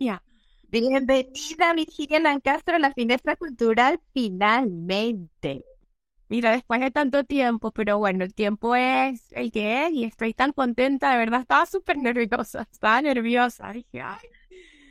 Ya. 0.00 0.22
Bienvenida, 0.70 1.72
Virginia 1.74 2.20
Lancastro, 2.20 2.76
a 2.76 2.78
la 2.78 2.92
finestra 2.92 3.36
cultural, 3.36 4.00
finalmente. 4.12 5.64
Mira, 6.28 6.52
después 6.52 6.80
de 6.80 6.90
tanto 6.90 7.24
tiempo, 7.24 7.72
pero 7.72 7.98
bueno, 7.98 8.24
el 8.24 8.34
tiempo 8.34 8.74
es 8.76 9.32
el 9.32 9.50
que 9.52 9.86
es 9.86 9.92
y 9.92 10.04
estoy 10.04 10.34
tan 10.34 10.52
contenta, 10.52 11.12
de 11.12 11.18
verdad, 11.18 11.40
estaba 11.42 11.66
súper 11.66 11.98
nerviosa, 11.98 12.68
estaba 12.70 13.02
nerviosa. 13.02 13.72
Dije, 13.72 14.02
ay, 14.02 14.18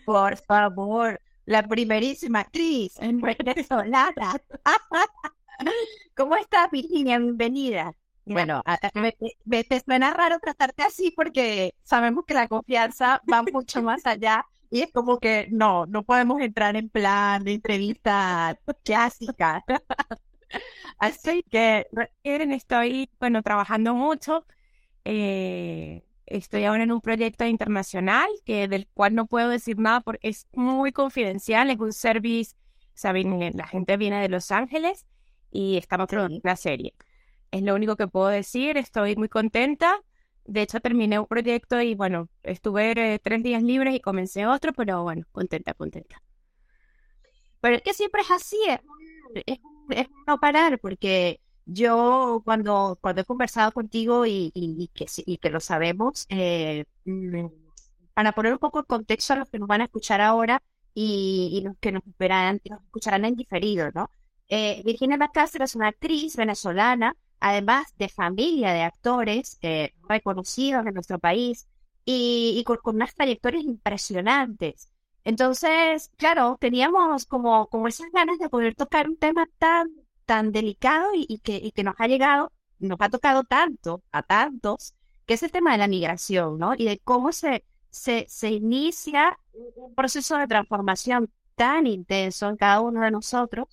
Por 0.05 0.38
favor, 0.38 1.21
la 1.46 1.67
primerísima 1.67 2.42
actriz 2.42 2.97
en 2.99 3.21
venezolana. 3.21 4.42
¿Cómo 6.15 6.35
estás, 6.35 6.69
Virginia? 6.71 7.19
Bienvenida. 7.19 7.96
Bueno, 8.29 8.62
a- 8.65 8.73
a- 8.75 8.91
me, 8.99 9.15
me- 9.46 9.63
te 9.63 9.79
suena 9.79 10.13
raro 10.13 10.37
tratarte 10.39 10.83
así 10.83 11.12
porque 11.15 11.73
sabemos 11.83 12.25
que 12.25 12.33
la 12.33 12.47
confianza 12.49 13.21
va 13.31 13.43
mucho 13.43 13.81
más 13.81 14.05
allá 14.05 14.46
y 14.69 14.81
es 14.81 14.92
como 14.92 15.17
que 15.19 15.47
no, 15.51 15.85
no 15.85 16.03
podemos 16.03 16.41
entrar 16.41 16.75
en 16.75 16.89
plan 16.89 17.43
de 17.45 17.53
entrevista 17.53 18.59
clásica. 18.83 19.63
Así 20.99 21.43
que, 21.49 21.88
estoy, 22.23 23.09
bueno, 23.19 23.41
trabajando 23.43 23.93
mucho. 23.93 24.45
eh, 25.05 26.03
estoy 26.27 26.66
ahora 26.66 26.83
en 26.83 26.91
un 26.94 27.02
proyecto 27.02 27.45
internacional 27.45 28.27
que 28.45 28.67
del 28.69 28.88
cual 28.94 29.16
no 29.16 29.27
puedo 29.27 29.49
decir 29.49 29.80
nada 29.80 30.02
porque 30.02 30.30
es 30.30 30.47
muy 30.53 30.91
confidencial. 30.94 31.69
Es 31.71 31.80
un 31.80 31.94
service, 31.94 32.55
saben, 32.95 33.39
la 33.57 33.67
gente 33.67 33.97
viene 33.97 34.21
de 34.21 34.30
Los 34.30 34.52
Ángeles 34.52 35.05
y 35.52 35.77
estamos 35.77 36.07
produciendo 36.07 36.41
una 36.45 36.55
serie. 36.57 36.95
Es 37.51 37.61
lo 37.63 37.75
único 37.75 37.95
que 37.95 38.07
puedo 38.07 38.27
decir. 38.27 38.77
Estoy 38.77 39.15
muy 39.15 39.29
contenta. 39.29 39.99
De 40.45 40.61
hecho, 40.61 40.79
terminé 40.79 41.19
un 41.19 41.27
proyecto 41.27 41.81
y 41.81 41.93
bueno, 41.95 42.29
estuve 42.43 42.91
eh, 43.15 43.19
tres 43.19 43.43
días 43.43 43.61
libres 43.63 43.95
y 43.95 43.99
comencé 43.99 44.45
otro, 44.47 44.71
pero 44.73 45.03
bueno, 45.03 45.25
contenta, 45.31 45.73
contenta. 45.73 46.21
pero 47.61 47.75
es 47.77 47.81
que 47.83 47.93
siempre 47.93 48.21
es 48.21 48.31
así, 48.31 48.57
es, 48.67 48.80
un- 48.83 49.41
es, 49.45 49.59
es 49.89 50.07
no 50.27 50.39
parar, 50.39 50.80
porque 50.80 51.41
yo 51.66 52.41
cuando, 52.45 52.97
cuando 53.02 53.22
he 53.22 53.25
conversado 53.25 53.72
contigo 53.72 54.25
y, 54.25 54.52
y- 54.53 54.89
que, 54.94 55.05
y 55.25 55.38
que 55.38 55.50
lo 55.50 55.59
sabemos, 55.59 56.25
eh, 56.29 56.85
mm, 57.05 57.47
para 58.13 58.31
poner 58.33 58.53
un 58.53 58.59
poco 58.59 58.79
el 58.79 58.85
contexto 58.85 59.33
a 59.33 59.38
los 59.38 59.50
que 59.50 59.59
nos 59.59 59.67
van 59.67 59.81
a 59.81 59.85
escuchar 59.85 60.22
ahora 60.22 60.63
y, 60.94 61.61
los 61.66 61.77
que 61.79 61.91
nos 61.91 62.03
verán, 62.17 62.61
nos 62.69 62.81
escucharán 62.83 63.25
en 63.25 63.35
diferido, 63.35 63.91
¿no? 63.94 64.09
Eh, 64.50 64.81
Virginia 64.85 65.17
Macastro 65.17 65.63
es 65.66 65.75
una 65.75 65.89
actriz 65.89 66.35
venezolana, 66.35 67.16
además 67.39 67.88
de 67.97 68.09
familia 68.09 68.73
de 68.73 68.83
actores 68.83 69.57
eh, 69.61 69.93
reconocidos 70.07 70.85
en 70.85 70.93
nuestro 70.93 71.19
país 71.19 71.67
y, 72.05 72.55
y 72.57 72.63
con, 72.63 72.77
con 72.77 72.95
unas 72.95 73.13
trayectorias 73.16 73.63
impresionantes. 73.63 74.89
Entonces, 75.23 76.11
claro, 76.17 76.57
teníamos 76.59 77.25
como, 77.25 77.67
como 77.67 77.88
esas 77.88 78.09
ganas 78.11 78.39
de 78.39 78.49
poder 78.49 78.75
tocar 78.75 79.09
un 79.09 79.17
tema 79.17 79.47
tan, 79.57 79.89
tan 80.25 80.52
delicado 80.52 81.13
y, 81.13 81.25
y 81.27 81.39
que, 81.39 81.57
y 81.57 81.71
que 81.71 81.83
nos 81.83 81.95
ha 81.97 82.07
llegado, 82.07 82.53
nos 82.79 82.97
ha 83.02 83.09
tocado 83.09 83.44
tanto 83.44 84.03
a 84.11 84.23
tantos, 84.23 84.94
que 85.25 85.33
es 85.33 85.44
el 85.44 85.51
tema 85.51 85.73
de 85.73 85.79
la 85.79 85.88
migración, 85.88 86.57
¿no? 86.57 86.73
Y 86.75 86.85
de 86.85 86.99
cómo 86.99 87.33
se, 87.33 87.66
se, 87.89 88.25
se 88.29 88.51
inicia 88.51 89.38
un 89.75 89.94
proceso 89.95 90.38
de 90.38 90.47
transformación 90.47 91.29
tan 91.55 91.88
intenso 91.88 92.47
en 92.47 92.55
cada 92.55 92.79
uno 92.81 93.01
de 93.01 93.11
nosotros 93.11 93.67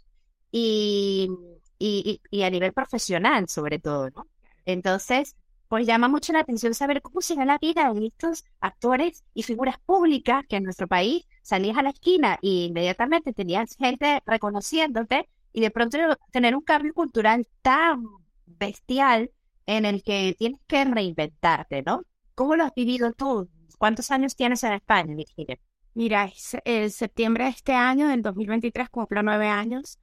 y, 0.50 1.30
y, 1.78 2.20
y, 2.30 2.38
y 2.38 2.42
a 2.42 2.50
nivel 2.50 2.72
profesional, 2.72 3.48
sobre 3.48 3.78
todo, 3.78 4.10
¿no? 4.10 4.26
Entonces, 4.66 5.36
pues 5.68 5.86
llama 5.86 6.08
mucho 6.08 6.32
la 6.32 6.40
atención 6.40 6.74
saber 6.74 7.02
cómo 7.02 7.20
se 7.20 7.34
da 7.34 7.44
la 7.44 7.58
vida 7.58 7.92
de 7.92 8.06
estos 8.06 8.44
actores 8.60 9.24
y 9.34 9.42
figuras 9.42 9.76
públicas 9.84 10.44
que 10.48 10.56
en 10.56 10.64
nuestro 10.64 10.86
país 10.86 11.26
salías 11.42 11.76
a 11.76 11.82
la 11.82 11.90
esquina 11.90 12.38
y 12.40 12.66
inmediatamente 12.66 13.32
tenías 13.32 13.76
gente 13.76 14.22
reconociéndote 14.26 15.28
y 15.52 15.60
de 15.60 15.70
pronto 15.70 15.98
tener 16.30 16.54
un 16.54 16.62
cambio 16.62 16.92
cultural 16.94 17.48
tan 17.62 18.04
bestial 18.46 19.30
en 19.66 19.84
el 19.84 20.02
que 20.02 20.34
tienes 20.38 20.60
que 20.66 20.84
reinventarte, 20.84 21.82
¿no? 21.82 22.02
¿Cómo 22.34 22.56
lo 22.56 22.64
has 22.64 22.74
vivido 22.74 23.12
tú? 23.12 23.48
¿Cuántos 23.78 24.10
años 24.10 24.36
tienes 24.36 24.62
en 24.64 24.72
España, 24.74 25.14
Virginia? 25.14 25.58
Mira, 25.94 26.24
es 26.26 26.56
el 26.64 26.90
septiembre 26.90 27.44
de 27.44 27.50
este 27.50 27.72
año, 27.72 28.08
del 28.08 28.22
2023, 28.22 28.90
cumplo 28.90 29.22
nueve 29.22 29.48
años 29.48 29.98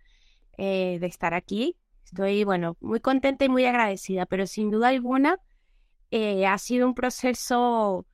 eh, 0.57 0.97
de 1.00 1.07
estar 1.07 1.34
aquí. 1.34 1.78
Estoy, 2.06 2.44
bueno, 2.44 2.78
muy 2.81 3.00
contenta 3.00 3.45
y 3.45 3.50
muy 3.50 3.66
agradecida, 3.66 4.25
pero 4.25 4.47
sin 4.47 4.69
duda 4.72 4.89
alguna 4.89 5.39
eh, 6.12 6.45
ha 6.45 6.57
sido 6.57 6.88
un 6.88 6.94
proceso 6.94 8.06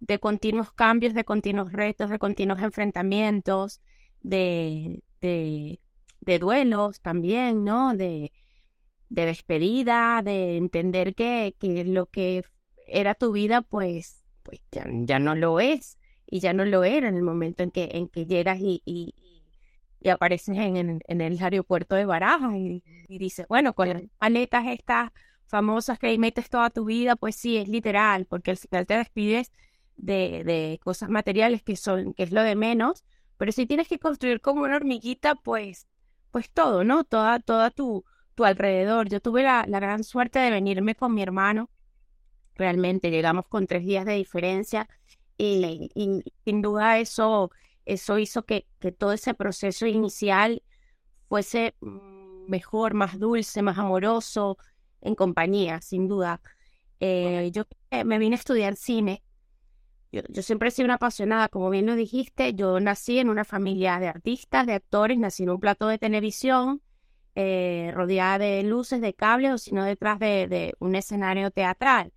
de 0.00 0.18
continuos 0.18 0.72
cambios, 0.72 1.14
de 1.14 1.24
continuos 1.24 1.72
retos, 1.72 2.10
de 2.10 2.18
continuos 2.18 2.60
enfrentamientos, 2.62 3.80
de, 4.20 5.02
de, 5.20 5.80
de 6.20 6.38
duelos 6.38 7.00
también, 7.00 7.64
¿no? 7.64 7.94
De, 7.94 8.32
de 9.08 9.26
despedida, 9.26 10.22
de 10.22 10.56
entender 10.56 11.14
que, 11.14 11.56
que 11.58 11.84
lo 11.84 12.06
que 12.06 12.44
era 12.86 13.14
tu 13.14 13.32
vida, 13.32 13.62
pues, 13.62 14.24
pues 14.42 14.60
ya, 14.70 14.86
ya 14.88 15.18
no 15.18 15.34
lo 15.34 15.60
es 15.60 15.98
y 16.26 16.40
ya 16.40 16.52
no 16.52 16.64
lo 16.64 16.84
era 16.84 17.08
en 17.08 17.16
el 17.16 17.22
momento 17.22 17.62
en 17.62 17.70
que, 17.70 17.90
en 17.92 18.08
que 18.08 18.26
llegas 18.26 18.60
y, 18.60 18.82
y, 18.84 19.14
y 20.00 20.08
apareces 20.10 20.56
en, 20.56 20.76
en, 20.76 21.00
en 21.06 21.20
el 21.20 21.42
aeropuerto 21.42 21.94
de 21.96 22.04
Barajas 22.06 22.54
y, 22.54 22.82
y 23.08 23.18
dices, 23.18 23.46
bueno, 23.48 23.74
con 23.74 23.88
las 23.88 24.02
maletas 24.20 24.66
estas 24.66 25.10
famosas 25.46 25.98
que 25.98 26.08
ahí 26.08 26.18
metes 26.18 26.50
toda 26.50 26.70
tu 26.70 26.84
vida, 26.84 27.16
pues 27.16 27.36
sí, 27.36 27.56
es 27.56 27.68
literal, 27.68 28.26
porque 28.26 28.50
al 28.52 28.56
final 28.58 28.86
te 28.86 28.94
despides 28.96 29.50
de, 29.96 30.44
de 30.44 30.80
cosas 30.84 31.08
materiales 31.08 31.62
que 31.62 31.76
son, 31.76 32.14
que 32.14 32.22
es 32.24 32.32
lo 32.32 32.42
de 32.42 32.54
menos, 32.54 33.04
pero 33.36 33.52
si 33.52 33.66
tienes 33.66 33.88
que 33.88 33.98
construir 33.98 34.40
como 34.40 34.62
una 34.62 34.76
hormiguita, 34.76 35.34
pues, 35.36 35.86
pues 36.30 36.50
todo, 36.50 36.84
¿no? 36.84 37.04
Toda, 37.04 37.40
toda 37.40 37.70
tu, 37.70 38.04
tu 38.34 38.44
alrededor. 38.44 39.08
Yo 39.08 39.20
tuve 39.20 39.42
la, 39.42 39.64
la 39.68 39.80
gran 39.80 40.04
suerte 40.04 40.38
de 40.38 40.50
venirme 40.50 40.94
con 40.94 41.14
mi 41.14 41.22
hermano, 41.22 41.70
realmente 42.54 43.10
llegamos 43.10 43.46
con 43.48 43.66
tres 43.66 43.84
días 43.84 44.04
de 44.04 44.14
diferencia 44.14 44.88
y, 45.36 45.90
y 45.94 46.22
sin 46.44 46.62
duda 46.62 46.98
eso, 46.98 47.50
eso 47.88 48.18
hizo 48.18 48.44
que, 48.44 48.66
que 48.78 48.92
todo 48.92 49.12
ese 49.12 49.34
proceso 49.34 49.86
inicial 49.86 50.62
fuese 51.28 51.74
mm, 51.80 52.48
mejor, 52.48 52.94
más 52.94 53.18
dulce, 53.18 53.62
más 53.62 53.78
amoroso, 53.78 54.58
en 55.00 55.14
compañía, 55.14 55.80
sin 55.80 56.08
duda. 56.08 56.40
Eh, 57.00 57.50
yo 57.52 57.64
eh, 57.90 58.04
me 58.04 58.18
vine 58.18 58.36
a 58.36 58.38
estudiar 58.38 58.76
cine. 58.76 59.22
Yo, 60.12 60.22
yo 60.28 60.42
siempre 60.42 60.68
he 60.68 60.70
sido 60.72 60.86
una 60.86 60.94
apasionada, 60.94 61.48
como 61.48 61.70
bien 61.70 61.86
lo 61.86 61.94
dijiste, 61.94 62.54
yo 62.54 62.80
nací 62.80 63.18
en 63.18 63.28
una 63.30 63.44
familia 63.44 63.98
de 63.98 64.08
artistas, 64.08 64.66
de 64.66 64.74
actores, 64.74 65.18
nací 65.18 65.42
en 65.44 65.50
un 65.50 65.60
plato 65.60 65.88
de 65.88 65.98
televisión, 65.98 66.82
eh, 67.34 67.92
rodeada 67.94 68.38
de 68.38 68.62
luces, 68.64 69.00
de 69.00 69.14
cables, 69.14 69.52
o 69.52 69.58
sino 69.58 69.84
detrás 69.84 70.18
de, 70.18 70.48
de 70.48 70.74
un 70.80 70.94
escenario 70.94 71.50
teatral. 71.50 72.12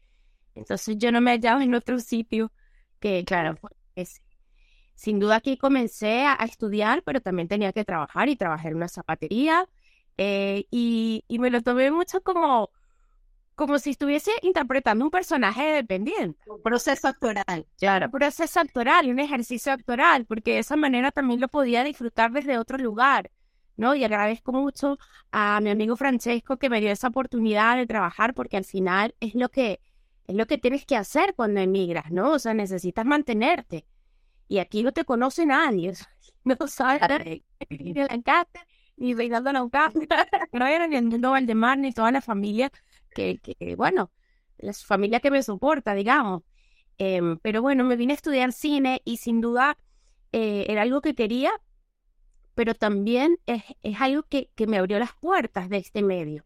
Entonces 0.56 0.98
yo 0.98 1.12
no 1.12 1.22
me 1.22 1.32
hallaba 1.32 1.64
en 1.64 1.76
otro 1.76 2.00
sitio 2.00 2.52
que, 3.00 3.24
claro, 3.26 3.58
ese. 3.96 4.22
Sin 5.02 5.18
duda 5.18 5.38
aquí 5.38 5.58
comencé 5.58 6.26
a, 6.26 6.38
a 6.40 6.46
estudiar, 6.46 7.02
pero 7.02 7.22
también 7.22 7.48
tenía 7.48 7.74
que 7.74 7.84
trabajar 7.84 8.30
y 8.30 8.36
trabajé 8.36 8.68
en 8.68 8.76
una 8.76 8.88
zapatería 8.88 9.68
eh, 10.16 10.68
y, 10.70 11.26
y 11.28 11.40
me 11.40 11.50
lo 11.50 11.64
tomé 11.64 11.90
mucho 11.90 12.22
como, 12.22 12.70
como 13.56 13.80
si 13.80 13.90
estuviese 13.90 14.30
interpretando 14.44 15.04
un 15.04 15.10
personaje 15.10 15.64
dependiente. 15.64 16.38
Un 16.46 16.62
proceso 16.62 17.08
actoral. 17.08 17.66
Claro, 17.80 18.06
un 18.06 18.12
proceso 18.12 18.60
actoral 18.60 19.08
y 19.08 19.10
un 19.10 19.18
ejercicio 19.18 19.74
actoral, 19.74 20.28
porque 20.28 20.52
de 20.52 20.60
esa 20.60 20.76
manera 20.76 21.10
también 21.10 21.42
lo 21.42 21.48
podía 21.48 21.84
disfrutar 21.84 22.32
desde 22.32 22.60
otro 22.60 22.78
lugar, 22.78 23.32
¿no? 23.78 23.96
Y 23.96 24.04
agradezco 24.04 24.54
mucho 24.54 25.00
a 25.32 25.60
mi 25.62 25.72
amigo 25.72 25.98
Francesco 25.98 26.58
que 26.58 26.70
me 26.70 26.80
dio 26.80 26.92
esa 26.92 27.08
oportunidad 27.08 27.76
de 27.76 27.88
trabajar, 27.88 28.36
porque 28.36 28.58
al 28.58 28.66
final 28.66 29.16
es 29.20 29.34
lo 29.34 29.50
que, 29.50 29.80
es 30.28 30.36
lo 30.36 30.46
que 30.46 30.60
tienes 30.60 30.86
que 30.86 30.96
hacer 30.96 31.34
cuando 31.34 31.60
emigras, 31.60 32.12
¿no? 32.12 32.34
O 32.34 32.38
sea, 32.38 32.54
necesitas 32.54 33.04
mantenerte. 33.04 33.84
Y 34.52 34.60
aquí 34.60 34.84
no 34.84 34.92
te 34.92 35.06
conoce 35.06 35.46
nadie, 35.46 35.94
no 36.44 36.58
sabes 36.68 37.02
ni 37.70 37.94
de 37.94 38.04
Lancaster, 38.04 38.62
ni 38.98 39.14
Reinaldo 39.14 39.54
Lancaster, 39.54 40.10
no 40.52 40.66
era 40.68 40.88
ni 40.88 40.98
el 40.98 41.06
mundo 41.06 41.32
Valdemar, 41.32 41.78
ni 41.78 41.94
toda 41.94 42.12
la 42.12 42.20
familia 42.20 42.70
que, 43.16 43.38
que, 43.38 43.76
bueno, 43.78 44.12
la 44.58 44.74
familia 44.74 45.22
que 45.22 45.32
me 45.32 45.42
soporta, 45.42 45.94
digamos. 45.94 46.44
Em, 46.98 47.38
pero 47.38 47.62
bueno, 47.62 47.86
me 47.86 47.96
vine 47.96 48.12
a 48.12 48.18
estudiar 48.18 48.52
cine 48.52 49.02
y 49.06 49.18
sin 49.18 49.40
duda 49.40 49.78
eh, 50.34 50.66
era 50.68 50.82
algo 50.82 51.00
que 51.00 51.16
quería, 51.16 51.54
pero 52.54 52.76
también 52.76 53.38
es, 53.46 53.64
es 53.84 54.02
algo 54.02 54.24
que, 54.24 54.50
que 54.56 54.68
me 54.68 54.80
abrió 54.80 55.00
las 55.00 55.14
puertas 55.14 55.70
de 55.70 55.78
este 55.78 56.04
medio. 56.04 56.44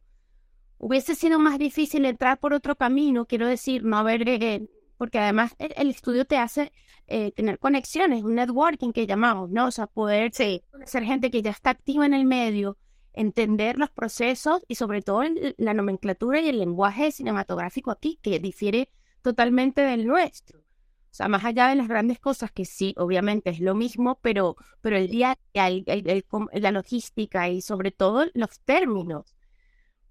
Hubiese 0.77 1.15
sido 1.15 1.39
más 1.39 1.57
difícil 1.57 2.05
entrar 2.05 2.39
por 2.39 2.53
otro 2.53 2.75
camino, 2.75 3.25
quiero 3.25 3.47
decir, 3.47 3.83
no 3.83 3.97
haber, 3.97 4.29
eh, 4.29 4.69
porque 4.97 5.19
además 5.19 5.55
el, 5.59 5.73
el, 5.77 5.89
estudio 5.89 6.25
te 6.25 6.37
hace 6.37 6.71
eh, 7.07 7.31
tener 7.33 7.59
conexiones, 7.59 8.23
un 8.23 8.35
networking 8.35 8.91
que 8.91 9.05
llamamos, 9.07 9.49
¿no? 9.51 9.67
O 9.67 9.71
sea, 9.71 9.87
poder 9.87 10.31
Sí. 10.33 10.63
ser 10.85 11.03
gente 11.03 11.29
que 11.31 11.41
ya 11.41 11.51
está 11.51 11.69
activa 11.71 12.05
en 12.05 12.13
el 12.13 12.25
medio, 12.25 12.77
entender 13.13 13.77
los 13.77 13.89
procesos 13.91 14.61
y 14.67 14.75
sobre 14.75 15.01
todo 15.01 15.21
el- 15.23 15.55
la 15.57 15.73
nomenclatura 15.73 16.41
y 16.41 16.49
el 16.49 16.59
lenguaje 16.59 17.11
cinematográfico 17.11 17.91
aquí, 17.91 18.19
que 18.21 18.39
difiere 18.39 18.89
totalmente 19.21 19.81
del 19.81 20.05
nuestro. 20.07 20.59
O 20.59 21.17
sea, 21.17 21.29
más 21.29 21.45
allá 21.45 21.67
de 21.69 21.75
las 21.75 21.87
grandes 21.87 22.19
cosas, 22.19 22.51
que 22.51 22.65
sí, 22.65 22.93
obviamente 22.97 23.49
es 23.49 23.61
lo 23.61 23.73
mismo, 23.73 24.19
pero, 24.21 24.57
pero 24.81 24.97
el 24.97 25.07
día, 25.07 25.37
el, 25.53 25.83
el, 25.87 26.25
la 26.51 26.71
logística 26.71 27.47
y 27.47 27.61
sobre 27.61 27.91
todo 27.91 28.25
los 28.33 28.59
términos. 28.59 29.33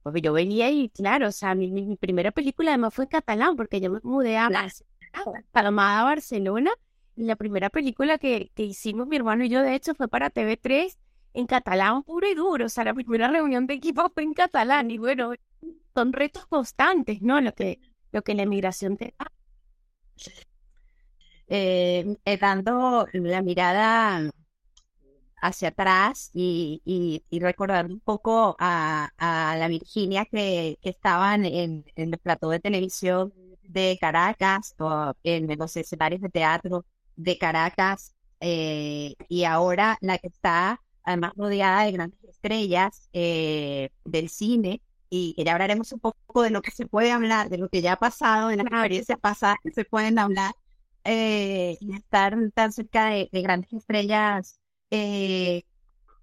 Pues 0.05 0.23
yo 0.23 0.35
venía 0.35 0.71
y, 0.71 0.91
claro, 0.91 1.29
o 1.29 1.33
sea, 1.33 1.55
mi, 1.55 1.71
mi 1.73 1.97
primera 1.97 2.31
película 2.31 2.71
además 2.71 2.93
fue 2.93 3.07
en 3.07 3.11
catalán, 3.11 3.57
porque 3.57 3.81
yo 3.81 3.91
me 3.91 4.01
mudé 4.03 4.37
a 4.37 4.51
Palomada, 5.51 6.05
Barcelona, 6.05 6.71
y 7.17 7.25
la 7.25 7.37
primera 7.37 7.71
película 7.71 8.19
que, 8.19 8.51
que 8.55 8.65
hicimos 8.65 9.07
mi 9.07 9.17
hermano 9.17 9.45
y 9.45 9.49
yo, 9.49 9.63
de 9.63 9.75
hecho, 9.75 9.95
fue 9.95 10.09
para 10.09 10.31
TV3 10.31 10.97
en 11.33 11.47
catalán 11.47 12.03
puro 12.03 12.29
y 12.29 12.35
duro. 12.35 12.67
O 12.67 12.69
sea, 12.69 12.85
la 12.85 12.93
primera 12.95 13.29
reunión 13.29 13.67
de 13.67 13.75
equipo 13.75 14.11
fue 14.13 14.25
en 14.25 14.35
catalán, 14.35 14.91
y 14.91 14.99
bueno, 14.99 15.33
son 15.95 16.13
retos 16.13 16.47
constantes, 16.47 17.23
¿no? 17.23 17.41
Lo 17.41 17.55
que, 17.55 17.81
lo 18.13 18.23
que 18.23 18.35
la 18.35 18.43
emigración 18.43 18.97
te 18.99 19.15
da 19.19 19.33
eh, 21.47 22.17
eh, 22.25 22.37
dando 22.39 23.07
la 23.13 23.43
mirada 23.43 24.31
hacia 25.45 25.69
atrás 25.69 26.31
y, 26.33 26.81
y, 26.85 27.41
recordando 27.41 27.93
un 27.93 28.01
poco 28.01 28.57
a, 28.59 29.11
la 29.59 29.69
Virginia 29.69 30.25
que, 30.25 30.79
que 30.83 30.91
estaban 30.91 31.45
en, 31.45 31.85
el 31.97 32.19
plató 32.19 32.51
de 32.51 32.61
televisión 32.61 33.33
de 33.63 33.99
Caracas 34.01 34.75
o 34.79 35.13
en 35.23 35.47
los 35.59 35.77
escenarios 35.77 36.23
de 36.23 36.31
teatro 36.31 36.87
de 37.17 37.39
Caracas 37.39 38.15
eh, 38.41 39.15
y 39.29 39.45
ahora 39.45 39.99
la 40.01 40.19
que 40.19 40.29
está 40.29 40.81
además 41.03 41.33
rodeada 41.37 41.85
de 41.85 41.93
grandes 41.93 42.25
estrellas 42.25 43.09
eh, 43.13 43.91
del 44.05 44.29
cine 44.31 44.81
y 45.11 45.35
ya 45.45 45.53
hablaremos 45.53 45.93
un 45.93 46.01
poco 46.01 46.43
de 46.43 46.51
lo 46.51 46.63
que 46.63 46.71
se 46.73 46.87
puede 46.87 47.13
hablar, 47.13 47.49
de 47.49 47.59
lo 47.59 47.69
que 47.69 47.83
ya 47.83 47.93
ha 47.93 47.99
pasado, 47.99 48.49
de 48.49 48.57
las 48.57 48.67
experiencias 48.67 49.19
pasadas 49.21 49.59
que 49.63 49.71
se 49.73 49.85
pueden 49.85 50.19
hablar 50.19 50.53
eh, 51.05 51.77
y 51.81 51.95
estar 51.95 52.35
tan 52.55 52.73
cerca 52.73 53.07
de, 53.11 53.29
grandes 53.33 53.73
estrellas. 53.73 54.59
Eh, 54.91 55.65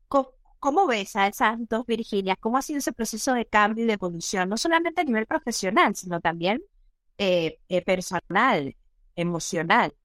¿cómo, 0.07 0.87
ves 0.87 1.15
a 1.15 1.27
esas 1.27 1.57
dos 1.67 1.85
Virginias? 1.85 2.37
¿Cómo 2.39 2.57
ha 2.57 2.61
sido 2.61 2.79
ese 2.79 2.93
proceso 2.93 3.33
de 3.33 3.45
cambio 3.45 3.83
y 3.83 3.87
de 3.87 3.93
evolución? 3.93 4.49
No 4.49 4.57
solamente 4.57 5.01
a 5.01 5.03
nivel 5.03 5.25
profesional, 5.25 5.95
sino 5.95 6.21
también 6.21 6.61
eh, 7.17 7.57
personal, 7.85 8.75
emocional. 9.15 9.95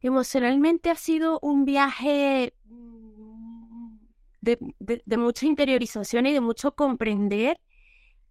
Emocionalmente 0.00 0.90
ha 0.90 0.96
sido 0.96 1.38
un 1.42 1.64
viaje 1.64 2.54
mm, 2.64 3.96
de, 4.40 5.16
mucha 5.16 5.46
interiorización 5.46 6.26
y 6.26 6.32
de 6.32 6.40
mucho 6.40 6.74
comprender 6.74 7.60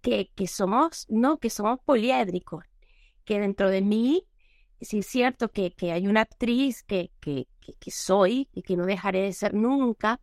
que 0.02 0.48
somos, 0.48 1.06
¿no? 1.10 1.38
Que 1.38 1.50
somos 1.50 1.80
poliédricos, 1.86 2.66
que 3.24 3.40
dentro 3.40 3.70
de 3.70 3.82
mí 3.82 4.26
sí 4.82 5.00
es 5.00 5.08
cierto 5.08 5.52
que, 5.52 5.74
que 5.74 5.92
hay 5.92 6.08
una 6.08 6.22
actriz 6.22 6.84
que, 6.84 7.12
que, 7.20 7.48
que, 7.80 7.92
soy 7.92 8.50
y 8.54 8.64
que 8.64 8.76
no 8.76 8.86
dejaré 8.86 9.22
de 9.22 9.34
ser 9.34 9.54
nunca, 9.54 10.20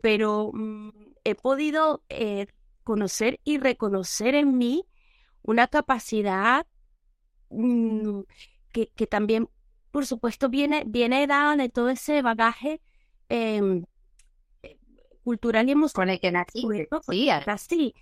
pero 0.00 0.50
mm, 0.52 0.90
he 1.24 1.34
podido 1.34 2.02
eh, 2.08 2.46
conocer 2.84 3.40
y 3.44 3.58
reconocer 3.58 4.34
en 4.34 4.56
mí 4.56 4.86
una 5.42 5.66
capacidad 5.66 6.66
mm, 7.50 8.20
que, 8.72 8.88
que 8.88 9.06
también, 9.06 9.48
por 9.90 10.06
supuesto, 10.06 10.48
viene, 10.48 10.84
viene 10.86 11.26
dada 11.26 11.56
de 11.56 11.68
todo 11.68 11.90
ese 11.90 12.22
bagaje 12.22 12.80
em, 13.28 13.84
cultural 15.24 15.68
y 15.68 15.72
emocional 15.72 16.20
que 16.20 16.30
nací. 16.32 16.62
Sí, 17.08 17.94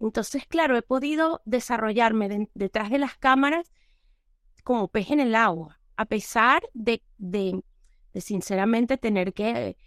Entonces, 0.00 0.46
claro, 0.46 0.76
he 0.76 0.82
podido 0.82 1.42
desarrollarme 1.44 2.48
detrás 2.54 2.90
de 2.90 2.98
las 2.98 3.16
cámaras 3.16 3.70
como 4.68 4.88
pez 4.88 5.10
en 5.12 5.20
el 5.20 5.34
agua, 5.34 5.80
a 5.96 6.04
pesar 6.04 6.60
de, 6.74 7.02
de, 7.16 7.64
sinceramente 8.16 8.98
tener 8.98 9.32
que, 9.32 9.78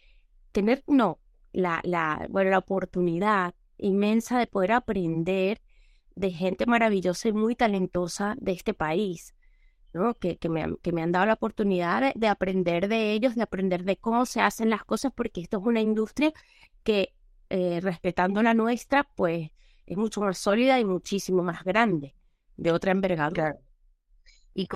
tener, 0.51 0.83
no, 0.87 1.19
la, 1.53 1.81
la, 1.83 2.25
bueno, 2.31 2.49
la 2.49 2.57
oportunidad 2.57 3.53
inmensa 3.77 4.39
de 4.39 4.47
poder 4.47 4.71
aprender 4.71 5.61
de 6.15 6.31
gente 6.31 6.65
maravillosa 6.65 7.27
y 7.27 7.33
muy 7.33 7.55
talentosa 7.55 8.35
de 8.39 8.53
este 8.53 8.73
país, 8.73 9.35
¿no? 9.93 10.15
Que, 10.15 10.37
que, 10.37 10.49
me, 10.49 10.75
que 10.81 10.91
me 10.91 11.03
han 11.03 11.11
dado 11.11 11.27
la 11.27 11.33
oportunidad 11.33 12.15
de, 12.15 12.27
aprender 12.27 12.87
de 12.87 13.11
ellos, 13.13 13.35
de 13.35 13.43
aprender 13.43 13.83
de 13.83 13.97
cómo 13.97 14.25
se 14.25 14.41
hacen 14.41 14.71
las 14.71 14.83
cosas, 14.83 15.11
porque 15.15 15.41
esto 15.41 15.59
es 15.59 15.63
una 15.63 15.81
industria 15.81 16.33
que, 16.81 17.13
eh, 17.51 17.81
respetando 17.81 18.41
la 18.41 18.55
nuestra, 18.55 19.03
pues 19.03 19.51
es 19.85 19.95
mucho 19.95 20.21
más 20.21 20.39
sólida 20.39 20.79
y 20.79 20.85
muchísimo 20.85 21.43
más 21.43 21.63
grande, 21.63 22.15
de 22.57 22.71
otra 22.71 22.91
envergadura. 22.93 23.59
¿Y 24.53 24.67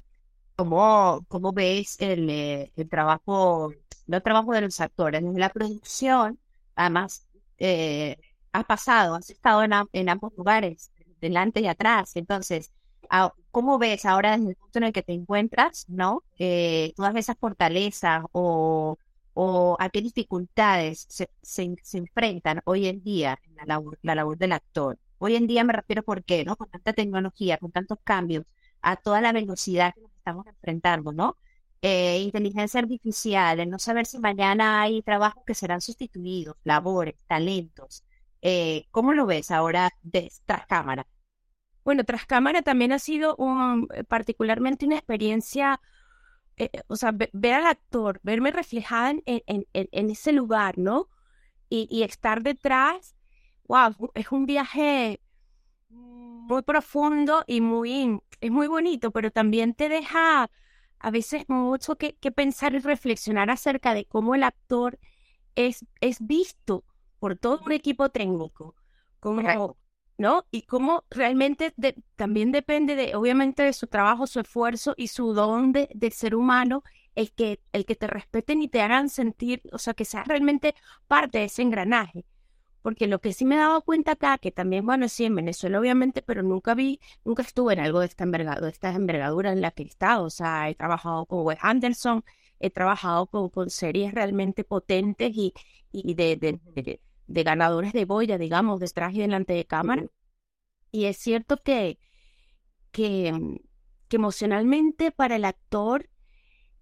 cómo, 0.56 1.26
cómo 1.28 1.52
ves 1.54 1.98
el, 2.00 2.30
eh, 2.30 2.72
el 2.76 2.90
trabajo, 2.90 3.72
el 4.08 4.24
trabajo 4.24 4.54
de 4.54 4.62
los 4.62 4.80
actores? 4.82 5.24
Desde 5.24 5.40
la 5.40 5.50
producción, 5.50 6.40
además, 6.76 7.28
eh, 7.58 8.18
has 8.52 8.66
pasado, 8.66 9.16
has 9.16 9.30
estado 9.30 9.64
en, 9.64 9.72
en, 9.94 10.10
ambos 10.10 10.34
lugares, 10.38 10.92
delante 11.22 11.62
y 11.62 11.68
atrás. 11.68 12.16
Entonces, 12.16 12.72
¿cómo 13.52 13.78
ves 13.78 14.06
ahora 14.06 14.38
desde 14.38 14.52
el 14.52 14.56
punto 14.56 14.80
en 14.80 14.84
el 14.86 14.94
que 14.94 15.04
te 15.04 15.14
encuentras, 15.14 15.86
¿no? 15.90 16.24
Eh, 16.40 16.94
todas 16.96 17.16
esas 17.16 17.38
fortalezas 17.38 18.24
o, 18.32 18.98
o 19.34 19.78
a 19.80 19.90
qué 19.90 20.02
dificultades 20.02 21.06
se, 21.10 21.30
se, 21.42 21.98
enfrentan 21.98 22.62
hoy 22.66 22.88
en 22.88 23.04
día 23.04 23.40
en 23.44 23.56
la 23.56 23.66
labor, 23.66 24.00
la 24.02 24.16
labor 24.16 24.38
del 24.38 24.54
actor. 24.54 24.98
Hoy 25.18 25.36
en 25.36 25.48
día 25.48 25.64
me 25.64 25.74
refiero 25.74 26.04
por 26.04 26.24
qué, 26.24 26.44
¿no? 26.46 26.56
Con 26.56 26.70
tanta 26.70 26.94
tecnología, 26.94 27.58
con 27.58 27.72
tantos 27.72 27.98
cambios, 28.04 28.46
a 28.86 28.96
toda 28.98 29.20
la 29.20 29.34
velocidad 29.34 29.94
que 29.96 30.02
nos 30.02 30.12
estamos 30.12 30.46
enfrentando, 30.48 31.12
¿no? 31.12 31.38
Eh, 31.82 32.20
inteligencia 32.20 32.80
artificial, 32.80 33.60
el 33.60 33.70
no 33.70 33.80
saber 33.80 34.06
si 34.06 34.20
mañana 34.20 34.82
hay 34.82 35.02
trabajos 35.02 35.44
que 35.46 35.56
serán 35.56 35.82
sustituidos, 35.82 36.56
labores, 36.64 37.16
talentos. 37.28 38.06
Eh, 38.42 38.86
¿Cómo 38.92 39.14
lo 39.14 39.26
ves 39.26 39.50
ahora 39.52 39.90
de, 40.04 40.32
tras 40.46 40.68
cámara? 40.68 41.08
Bueno, 41.84 42.04
tras 42.04 42.26
cámara 42.28 42.62
también 42.62 42.92
ha 42.92 43.00
sido 43.00 43.36
un, 43.38 43.88
eh, 43.94 44.04
particularmente 44.04 44.86
una 44.86 44.98
experiencia, 44.98 45.82
o 46.88 46.96
sea, 46.96 47.12
ver 47.12 47.54
al 47.54 47.66
actor, 47.66 48.20
verme 48.24 48.52
reflejada 48.52 49.12
en, 49.12 49.22
en, 49.26 49.66
en 49.74 50.10
ese 50.10 50.32
lugar, 50.32 50.78
¿no? 50.78 51.10
Y, 51.70 51.88
y, 51.90 52.04
estar 52.04 52.44
detrás, 52.44 53.16
wow, 53.68 54.12
es 54.14 54.32
un 54.32 54.46
viaje 54.46 55.22
muy 56.46 56.62
profundo 56.62 57.44
y 57.48 57.62
muy, 57.62 58.22
es 58.46 58.52
muy 58.52 58.68
bonito, 58.68 59.12
pero 59.12 59.32
también 59.32 59.74
te 59.74 59.90
deja 59.90 60.50
a 61.00 61.12
veces 61.12 61.46
mucho 61.48 61.96
que, 61.98 62.14
pensar 62.32 62.76
y 62.76 62.80
reflexionar 62.80 63.50
acerca 63.50 63.94
de 63.94 64.06
cómo 64.06 64.36
el 64.36 64.44
actor 64.44 65.00
es, 65.56 65.86
es 66.02 66.26
visto 66.26 66.84
por 67.20 67.38
todo 67.38 67.62
un 67.66 67.72
equipo 67.72 68.10
técnico, 68.10 68.76
como, 69.20 69.78
¿no? 70.18 70.46
Y 70.52 70.64
cómo 70.64 71.04
realmente 71.10 71.74
también 72.16 72.52
depende 72.52 72.96
de, 72.96 73.16
obviamente, 73.16 73.64
de 73.64 73.74
su 73.74 73.88
trabajo, 73.88 74.28
su 74.28 74.40
esfuerzo 74.40 74.94
y 74.96 75.08
su 75.08 75.34
don 75.34 75.72
de, 75.72 75.90
de, 75.94 76.12
ser 76.12 76.36
humano, 76.36 76.84
el 77.16 77.32
que, 77.32 77.62
el 77.72 77.86
que 77.86 77.96
te 77.96 78.08
respeten 78.08 78.62
y 78.62 78.68
te 78.68 78.82
hagan 78.82 79.10
sentir, 79.10 79.62
o 79.72 79.80
sea, 79.80 79.94
que 79.96 80.06
seas 80.06 80.28
realmente 80.28 80.76
parte 81.08 81.40
de 81.40 81.46
ese 81.46 81.64
engranaje. 81.64 82.26
Porque 82.86 83.08
lo 83.08 83.20
que 83.20 83.34
sí 83.34 83.46
me 83.46 83.56
he 83.56 83.58
dado 83.58 83.82
cuenta 83.82 84.12
acá, 84.12 84.38
que 84.38 84.52
también, 84.52 84.86
bueno, 84.86 85.10
sí, 85.10 85.26
en 85.26 85.34
Venezuela 85.34 85.80
obviamente, 85.80 86.22
pero 86.22 86.44
nunca 86.44 86.76
vi, 86.76 87.00
nunca 87.24 87.42
estuve 87.42 87.74
en 87.74 87.80
algo 87.80 88.00
de 88.00 88.06
esta 88.06 88.26
envergadura, 88.26 88.62
de 88.62 88.72
esta 88.72 88.92
envergadura 88.94 89.52
en 89.52 89.62
la 89.62 89.72
que 89.72 89.82
he 89.82 89.86
estado. 89.88 90.26
O 90.26 90.30
sea, 90.30 90.70
he 90.70 90.76
trabajado 90.76 91.26
con 91.26 91.44
Wes 91.44 91.58
Anderson, 91.64 92.24
he 92.60 92.70
trabajado 92.70 93.26
con, 93.26 93.50
con 93.50 93.72
series 93.72 94.14
realmente 94.14 94.64
potentes 94.64 95.32
y, 95.36 95.52
y 95.92 96.14
de, 96.14 96.36
de, 96.36 97.00
de, 97.26 97.44
ganadores 97.44 97.92
de 97.92 98.06
boya, 98.06 98.38
digamos, 98.38 98.80
de 98.80 98.88
traje 98.90 99.22
delante 99.22 99.54
de 99.54 99.66
cámara. 99.66 100.06
Y 100.92 101.06
es 101.06 101.18
cierto 101.18 101.58
que, 101.58 101.98
que, 102.92 103.34
que 104.08 104.18
emocionalmente 104.18 105.10
para 105.12 105.38
el 105.38 105.46
actor 105.46 106.08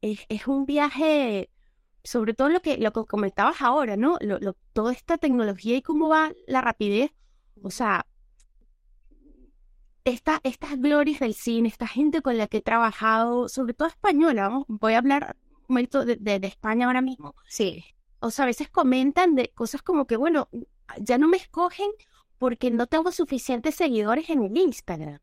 es, 0.02 0.26
es 0.28 0.48
un 0.48 0.66
viaje 0.66 1.50
sobre 2.04 2.34
todo 2.34 2.50
lo 2.50 2.62
que, 2.62 2.78
lo 2.78 2.92
que 2.92 3.06
comentabas 3.06 3.62
ahora, 3.62 3.96
¿no? 3.96 4.18
Lo, 4.20 4.54
toda 4.74 4.92
esta 4.92 5.18
tecnología 5.18 5.78
y 5.78 5.82
cómo 5.82 6.10
va 6.10 6.32
la 6.48 6.62
rapidez. 6.62 7.12
O 7.62 7.72
sea, 7.72 8.06
esta, 10.04 10.42
estas 10.44 10.80
glorias 10.80 11.20
del 11.20 11.34
cine, 11.34 11.70
esta 11.70 11.88
gente 11.88 12.22
con 12.22 12.38
la 12.38 12.48
que 12.48 12.58
he 12.58 12.62
trabajado, 12.62 13.48
sobre 13.48 13.74
todo 13.74 13.88
española, 13.88 14.50
¿no? 14.50 14.66
voy 14.68 14.94
a 14.94 14.98
hablar 14.98 15.38
un 15.50 15.76
momento 15.76 16.04
de, 16.04 16.18
de, 16.18 16.48
España 16.48 16.88
ahora 16.88 17.02
mismo. 17.02 17.36
Sí. 17.48 17.84
O 18.20 18.32
sea, 18.32 18.44
a 18.44 18.48
veces 18.48 18.70
comentan 18.70 19.36
de 19.36 19.50
cosas 19.50 19.82
como 19.82 20.06
que, 20.06 20.18
bueno, 20.18 20.50
ya 21.00 21.18
no 21.18 21.28
me 21.28 21.38
escogen 21.38 21.90
porque 22.38 22.70
no 22.70 22.88
tengo 22.88 23.14
suficientes 23.14 23.76
seguidores 23.76 24.30
en 24.30 24.44
el 24.44 24.58
Instagram. 24.58 25.20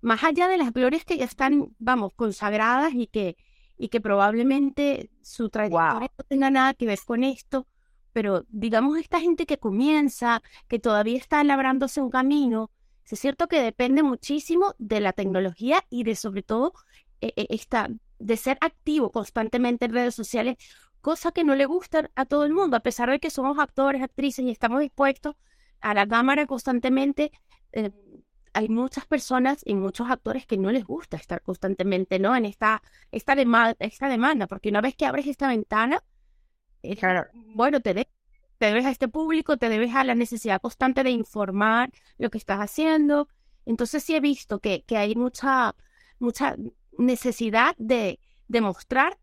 Más 0.00 0.24
allá 0.24 0.48
de 0.48 0.56
las 0.56 0.72
glorias 0.72 1.04
que 1.04 1.18
ya 1.18 1.24
están, 1.26 1.74
vamos, 1.78 2.12
consagradas 2.14 2.94
y 2.94 3.08
que, 3.08 3.36
y 3.78 3.88
que 3.88 4.00
probablemente 4.00 5.10
su 5.22 5.48
trayectoria 5.50 6.10
no 6.18 6.24
tenga 6.24 6.50
nada 6.50 6.74
que 6.74 6.86
ver 6.86 6.98
con 7.06 7.24
esto, 7.24 7.66
pero 8.12 8.44
digamos 8.48 8.98
esta 8.98 9.20
gente 9.20 9.46
que 9.46 9.58
comienza, 9.58 10.42
que 10.66 10.78
todavía 10.78 11.16
está 11.16 11.42
labrándose 11.44 12.00
un 12.00 12.10
camino, 12.10 12.70
es 13.10 13.20
cierto 13.20 13.48
que 13.48 13.62
depende 13.62 14.02
muchísimo 14.02 14.74
de 14.78 15.00
la 15.00 15.12
tecnología 15.12 15.84
y 15.88 16.04
de 16.04 16.14
sobre 16.14 16.42
todo 16.42 16.74
e, 17.20 17.32
e, 17.36 17.46
esta, 17.50 17.88
de 18.18 18.36
ser 18.36 18.58
activo 18.60 19.10
constantemente 19.10 19.86
en 19.86 19.94
redes 19.94 20.14
sociales, 20.14 20.56
cosa 21.00 21.32
que 21.32 21.44
no 21.44 21.54
le 21.54 21.64
gusta 21.64 22.10
a 22.14 22.26
todo 22.26 22.44
el 22.44 22.52
mundo, 22.52 22.76
a 22.76 22.80
pesar 22.80 23.10
de 23.10 23.20
que 23.20 23.30
somos 23.30 23.58
actores, 23.58 24.02
actrices 24.02 24.44
y 24.44 24.50
estamos 24.50 24.80
dispuestos 24.80 25.36
a 25.80 25.94
la 25.94 26.06
cámara 26.06 26.46
constantemente. 26.46 27.32
Eh, 27.72 27.90
hay 28.52 28.68
muchas 28.68 29.06
personas 29.06 29.62
y 29.64 29.74
muchos 29.74 30.10
actores 30.10 30.46
que 30.46 30.56
no 30.56 30.70
les 30.70 30.84
gusta 30.84 31.16
estar 31.16 31.42
constantemente, 31.42 32.18
¿no? 32.18 32.34
En 32.36 32.44
esta, 32.44 32.82
esta, 33.12 33.34
esta 33.78 34.08
demanda, 34.08 34.46
porque 34.46 34.68
una 34.68 34.80
vez 34.80 34.94
que 34.96 35.06
abres 35.06 35.26
esta 35.26 35.48
ventana, 35.48 36.02
bueno, 37.54 37.80
te, 37.80 37.94
te 37.94 38.66
debes 38.66 38.86
a 38.86 38.90
este 38.90 39.08
público, 39.08 39.56
te 39.56 39.68
debes 39.68 39.94
a 39.94 40.04
la 40.04 40.14
necesidad 40.14 40.60
constante 40.60 41.02
de 41.02 41.10
informar 41.10 41.90
lo 42.18 42.30
que 42.30 42.38
estás 42.38 42.60
haciendo. 42.60 43.28
Entonces 43.66 44.02
sí 44.02 44.14
he 44.14 44.20
visto 44.20 44.60
que, 44.60 44.82
que 44.84 44.96
hay 44.96 45.14
mucha, 45.14 45.74
mucha 46.18 46.56
necesidad 46.96 47.74
de 47.78 48.20
demostrar 48.48 49.18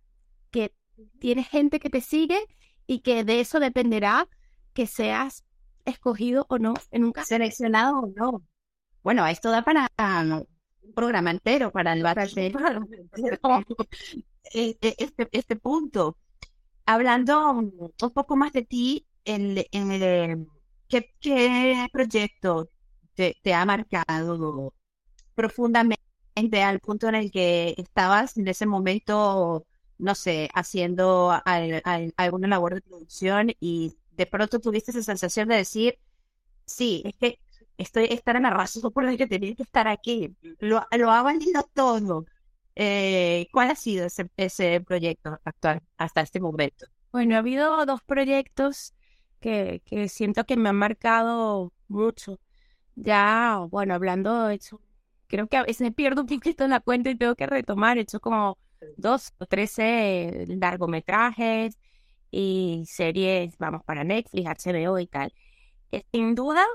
que 0.52 0.74
tienes 1.20 1.48
gente 1.48 1.80
que 1.80 1.90
te 1.90 2.02
sigue 2.02 2.40
y 2.88 3.00
que 3.00 3.24
de 3.24 3.40
eso 3.40 3.60
dependerá 3.60 4.28
que 4.74 4.88
seas 4.88 5.44
escogido 5.86 6.46
o 6.50 6.58
no 6.58 6.74
en 6.92 7.04
un 7.04 7.12
caso. 7.12 7.28
Seleccionado 7.28 8.00
o 8.00 8.08
no. 8.08 8.44
Bueno, 9.06 9.28
esto 9.28 9.52
da 9.52 9.64
para 9.64 9.88
un 10.82 10.94
programa 10.96 11.30
entero 11.30 11.72
para 11.72 11.94
el 11.94 12.04
este, 14.52 14.96
este, 14.98 15.30
este 15.32 15.56
punto. 15.58 16.18
Hablando 16.88 17.52
un 17.52 17.92
poco 18.16 18.36
más 18.36 18.52
de 18.52 18.64
ti, 18.64 19.06
en, 19.24 19.64
en 19.72 20.48
¿qué, 20.88 21.14
¿qué, 21.20 21.88
proyecto 21.94 22.68
te, 23.14 23.38
te, 23.44 23.54
ha 23.54 23.64
marcado 23.64 24.74
profundamente 25.36 26.02
al 26.64 26.80
punto 26.80 27.08
en 27.08 27.14
el 27.14 27.32
que 27.32 27.76
estabas 27.78 28.38
en 28.38 28.48
ese 28.48 28.66
momento, 28.66 29.68
no 30.00 30.16
sé, 30.16 30.50
haciendo 30.56 31.32
alguna 32.16 32.48
labor 32.48 32.74
de 32.74 32.82
producción 32.82 33.52
y 33.60 33.94
de 34.14 34.26
pronto 34.26 34.60
tuviste 34.60 34.90
esa 34.90 35.04
sensación 35.04 35.48
de 35.48 35.58
decir, 35.58 36.00
sí, 36.66 37.04
es 37.06 37.16
que 37.18 37.45
estoy 37.78 38.06
estar 38.06 38.36
en 38.36 38.44
la 38.44 38.50
razón 38.52 38.92
por 38.92 39.04
la 39.04 39.16
que 39.18 39.28
tenía 39.28 39.56
que 39.56 39.64
estar 39.64 39.88
aquí, 39.88 40.36
lo, 40.60 40.86
lo 40.98 41.12
ha 41.12 41.22
valido 41.24 41.64
todo. 41.74 42.26
Eh, 42.76 43.48
¿Cuál 43.54 43.72
ha 43.72 43.76
sido 43.76 44.06
ese, 44.06 44.30
ese 44.38 44.82
proyecto 44.82 45.40
actual 45.46 45.82
hasta 45.98 46.22
este 46.22 46.40
momento? 46.40 46.86
Bueno, 47.12 47.36
ha 47.36 47.40
habido 47.40 47.86
dos 47.86 48.02
proyectos 48.04 48.94
que, 49.40 49.82
que 49.86 50.10
siento 50.10 50.46
que 50.46 50.58
me 50.58 50.70
han 50.70 50.76
marcado 50.76 51.74
mucho. 51.88 52.40
Ya, 52.96 53.60
bueno, 53.70 53.94
hablando, 53.96 54.50
he 54.50 54.56
hecho, 54.56 54.82
creo 55.28 55.48
que 55.48 55.58
a 55.58 55.64
veces 55.64 55.94
pierdo 55.94 56.22
un 56.22 56.28
poquito 56.28 56.68
la 56.68 56.80
cuenta 56.80 57.10
y 57.10 57.18
tengo 57.18 57.36
que 57.36 57.48
retomar. 57.48 57.98
He 57.98 58.02
hecho 58.02 58.20
como 58.20 58.58
dos 58.98 59.34
o 59.40 59.46
trece 59.46 60.46
largometrajes 60.48 61.78
y 62.32 62.84
series, 62.88 63.58
vamos, 63.58 63.84
para 63.86 64.04
Netflix, 64.04 64.48
HBO 64.48 65.00
y 65.00 65.08
tal. 65.08 65.34
Eh, 65.92 66.06
sin 66.12 66.36
duda, 66.36 66.66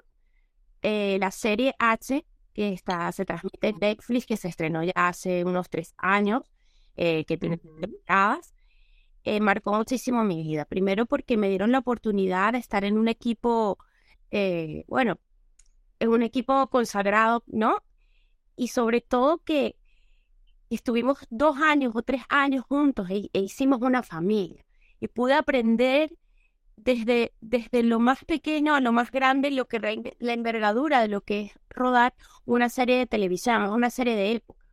eh, 0.83 1.19
la 1.21 1.31
serie 1.31 1.75
H, 1.79 2.25
que 2.55 2.73
está, 2.73 3.11
se 3.13 3.25
transmite 3.25 3.69
en 3.69 3.77
Netflix, 3.81 4.27
que 4.27 4.37
se 4.37 4.49
estrenó 4.49 4.83
ya 4.83 4.93
hace 4.95 5.45
unos 5.45 5.69
tres 5.71 5.95
años, 5.99 6.43
eh, 6.97 7.25
que 7.25 7.39
tiene 7.39 7.59
temporadas, 7.59 8.55
eh, 9.25 9.41
marcó 9.41 9.73
muchísimo 9.75 10.25
mi 10.25 10.43
vida. 10.43 10.65
Primero 10.65 11.07
porque 11.07 11.37
me 11.37 11.49
dieron 11.49 11.73
la 11.73 11.79
oportunidad 11.79 12.53
de 12.53 12.59
estar 12.59 12.85
en 12.85 12.99
un 12.99 13.09
equipo, 13.09 13.79
eh, 14.31 14.85
bueno, 14.89 15.19
en 15.99 16.09
un 16.11 16.23
equipo 16.23 16.69
consagrado, 16.69 17.43
¿no? 17.47 17.83
Y 18.57 18.69
sobre 18.69 19.01
todo 19.01 19.39
que 19.39 19.77
estuvimos 20.71 21.19
dos 21.31 21.57
años 21.59 21.93
o 21.95 22.03
tres 22.03 22.23
años 22.29 22.65
juntos 22.65 23.11
e, 23.11 23.31
e 23.33 23.41
hicimos 23.41 23.81
una 23.83 24.03
familia. 24.03 24.65
Y 25.01 25.09
pude 25.09 25.35
aprender 25.35 26.13
desde, 26.85 27.33
desde 27.41 27.83
lo 27.83 28.01
más 28.01 28.25
pequeño 28.25 28.75
a 28.75 28.81
lo 28.81 28.93
más 28.93 29.11
grande 29.11 29.51
lo 29.51 29.67
que 29.67 30.15
la 30.19 30.33
envergadura 30.33 31.01
de 31.01 31.09
lo 31.09 31.21
que 31.21 31.41
es 31.43 31.53
rodar 31.69 32.15
una 32.45 32.69
serie 32.69 32.99
de 32.99 33.07
televisión, 33.07 33.63
una 33.71 33.91
serie 33.91 34.17
de 34.17 34.33
época. 34.33 34.65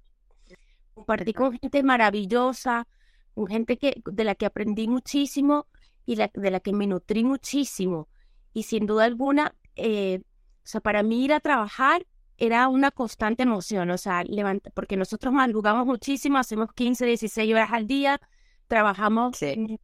Compartí 0.93 1.33
con 1.33 1.57
gente 1.59 1.83
maravillosa, 1.83 2.87
gente 3.47 3.77
que, 3.77 4.01
de 4.05 4.23
la 4.23 4.35
que 4.35 4.45
aprendí 4.45 4.87
muchísimo 4.87 5.67
y 6.05 6.15
de 6.15 6.51
la 6.51 6.59
que 6.59 6.73
me 6.73 6.87
nutrí 6.87 7.23
muchísimo. 7.23 8.07
Y 8.53 8.63
sin 8.63 8.87
duda 8.87 9.05
alguna, 9.05 9.55
eh, 9.75 10.21
o 10.23 10.67
sea, 10.67 10.81
para 10.81 11.03
mí 11.03 11.23
ir 11.23 11.33
a 11.33 11.39
trabajar 11.39 12.07
era 12.37 12.67
una 12.67 12.91
constante 12.91 13.43
emoción, 13.43 13.89
o 13.91 13.97
sea, 13.97 14.23
levanta, 14.23 14.69
porque 14.71 14.95
nosotros 14.95 15.33
madrugamos 15.33 15.85
muchísimo, 15.85 16.37
hacemos 16.37 16.71
15, 16.73 17.05
16 17.05 17.53
horas 17.53 17.71
al 17.71 17.87
día, 17.87 18.21
trabajamos 18.67 19.37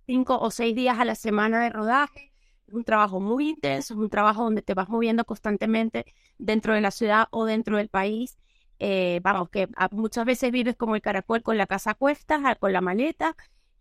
5 0.05 0.39
o 0.39 0.51
6 0.51 0.75
días 0.75 0.99
a 0.99 1.05
la 1.05 1.15
semana 1.15 1.61
de 1.63 1.69
rodaje, 1.69 2.33
es 2.67 2.73
un 2.73 2.83
trabajo 2.83 3.19
muy 3.19 3.49
intenso, 3.49 3.93
es 3.93 3.99
un 3.99 4.09
trabajo 4.09 4.43
donde 4.43 4.61
te 4.61 4.73
vas 4.73 4.89
moviendo 4.89 5.25
constantemente 5.25 6.05
dentro 6.37 6.73
de 6.73 6.81
la 6.81 6.91
ciudad 6.91 7.27
o 7.31 7.45
dentro 7.45 7.77
del 7.77 7.89
país. 7.89 8.37
Eh, 8.79 9.19
vamos, 9.23 9.49
que 9.49 9.69
muchas 9.91 10.25
veces 10.25 10.51
vives 10.51 10.75
como 10.75 10.95
el 10.95 11.01
caracol 11.01 11.41
con 11.43 11.57
la 11.57 11.67
casa 11.67 11.91
a 11.91 11.95
cuestas, 11.95 12.41
con 12.59 12.73
la 12.73 12.81
maleta, 12.81 13.35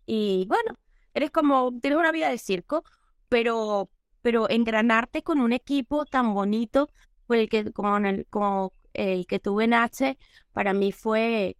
y 0.05 0.45
bueno, 0.47 0.77
eres 1.13 1.31
como, 1.31 1.71
tienes 1.81 1.99
una 1.99 2.11
vida 2.11 2.29
de 2.29 2.37
circo, 2.37 2.83
pero, 3.29 3.89
pero 4.21 4.49
engranarte 4.49 5.23
con 5.23 5.39
un 5.39 5.53
equipo 5.53 6.05
tan 6.05 6.33
bonito 6.33 6.89
como 7.27 7.39
el 7.39 7.49
que, 7.49 7.71
como 7.71 7.97
el, 7.97 8.27
como 8.29 8.73
el 8.93 9.25
que 9.27 9.39
tuve 9.39 9.65
en 9.65 9.73
H, 9.73 10.17
para 10.51 10.73
mí 10.73 10.91
fue, 10.91 11.57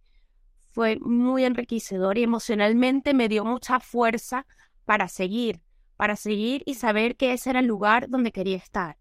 fue 0.74 0.98
muy 1.00 1.44
enriquecedor 1.44 2.18
y 2.18 2.24
emocionalmente 2.24 3.14
me 3.14 3.28
dio 3.28 3.44
mucha 3.44 3.78
fuerza 3.78 4.44
para 4.84 5.06
seguir, 5.06 5.62
para 5.96 6.16
seguir 6.16 6.64
y 6.66 6.74
saber 6.74 7.16
que 7.16 7.32
ese 7.32 7.50
era 7.50 7.60
el 7.60 7.66
lugar 7.66 8.08
donde 8.08 8.32
quería 8.32 8.56
estar. 8.56 8.98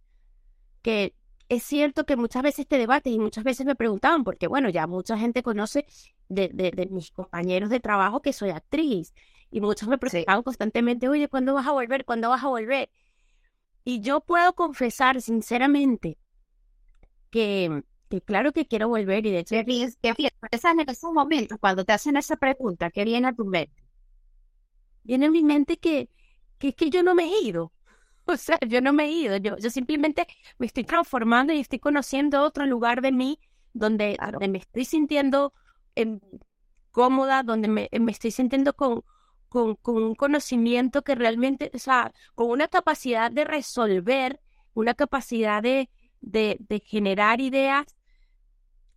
Que 0.83 1.15
es 1.49 1.63
cierto 1.63 2.05
que 2.05 2.15
muchas 2.15 2.43
veces 2.43 2.67
te 2.67 2.77
debates 2.77 3.11
y 3.11 3.17
muchas 3.17 3.43
veces 3.43 3.65
me 3.65 3.75
preguntaban, 3.75 4.23
porque 4.23 4.47
bueno, 4.47 4.69
ya 4.69 4.85
mucha 4.85 5.17
gente 5.17 5.41
conoce 5.41 5.87
de, 6.29 6.49
de, 6.49 6.87
mis 6.91 7.09
compañeros 7.09 7.71
de 7.71 7.79
trabajo 7.79 8.21
que 8.21 8.33
soy 8.33 8.51
actriz 8.51 9.15
y 9.49 9.59
muchos 9.59 9.89
me 9.89 9.97
preguntaban 9.97 10.43
constantemente, 10.43 11.09
oye, 11.09 11.27
¿cuándo 11.27 11.55
vas 11.55 11.65
a 11.65 11.71
volver? 11.71 12.05
¿Cuándo 12.05 12.29
vas 12.29 12.43
a 12.43 12.49
volver? 12.49 12.91
Y 13.83 14.01
yo 14.01 14.21
puedo 14.21 14.53
confesar 14.53 15.21
sinceramente 15.23 16.19
que, 17.31 17.83
que 18.13 18.21
claro 18.21 18.51
que 18.51 18.67
quiero 18.67 18.89
volver 18.89 19.25
y 19.25 19.31
de 19.31 19.39
hecho... 19.39 19.55
Que, 19.65 19.89
en 20.51 20.89
esos 20.89 21.11
momentos, 21.11 21.57
cuando 21.59 21.83
te 21.83 21.93
hacen 21.93 22.15
esa 22.15 22.35
pregunta, 22.35 22.91
¿qué 22.91 23.03
viene 23.05 23.27
a 23.29 23.33
tu 23.33 23.43
mente? 23.43 23.73
Viene 25.01 25.25
a 25.25 25.31
mi 25.31 25.41
mente 25.41 25.77
que, 25.77 26.09
que 26.59 26.69
es 26.69 26.75
que 26.75 26.91
yo 26.91 27.01
no 27.01 27.15
me 27.15 27.23
he 27.23 27.41
ido. 27.43 27.71
O 28.25 28.37
sea, 28.37 28.57
yo 28.65 28.79
no 28.79 28.93
me 28.93 29.03
he 29.03 29.11
ido, 29.11 29.35
yo, 29.35 29.57
yo 29.57 29.69
simplemente 29.69 30.25
me 30.57 30.65
estoy 30.65 30.85
transformando 30.85 31.51
y 31.51 31.59
estoy 31.59 31.79
conociendo 31.79 32.41
otro 32.41 32.65
lugar 32.65 33.01
de 33.01 33.11
mí 33.11 33.37
donde, 33.73 34.17
me 34.49 34.59
estoy 34.59 34.85
sintiendo 34.85 35.51
em, 35.95 36.21
cómoda, 36.91 37.43
donde 37.43 37.67
me, 37.67 37.89
me, 37.91 38.11
estoy 38.13 38.31
sintiendo 38.31 38.77
con, 38.77 39.03
con, 39.49 39.75
con 39.75 40.01
un 40.01 40.15
conocimiento 40.15 41.01
que 41.01 41.15
realmente, 41.15 41.69
o 41.73 41.79
sea, 41.79 42.13
con 42.33 42.49
una 42.49 42.69
capacidad 42.69 43.29
de 43.29 43.43
resolver, 43.43 44.39
una 44.73 44.93
capacidad 44.93 45.61
de, 45.61 45.89
de, 46.21 46.55
de 46.61 46.79
generar 46.79 47.41
ideas 47.41 47.85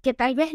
que 0.06 0.14
tal 0.14 0.36
vez 0.36 0.52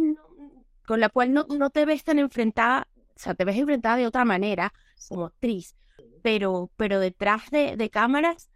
con 0.88 1.02
la 1.02 1.10
cual 1.10 1.34
no, 1.34 1.46
no 1.50 1.72
te 1.72 1.84
ves 1.84 2.06
tan 2.06 2.20
enfrentada, 2.20 2.88
o 2.96 3.20
sea, 3.20 3.36
te 3.36 3.44
ves 3.44 3.58
enfrentada 3.58 3.98
de 3.98 4.08
otra 4.08 4.24
manera 4.24 4.74
como 5.10 5.26
actriz, 5.26 5.76
pero, 6.22 6.72
pero 6.78 7.02
detrás 7.02 7.52
de, 7.52 7.76
de 7.76 7.90
cámaras 7.90 8.50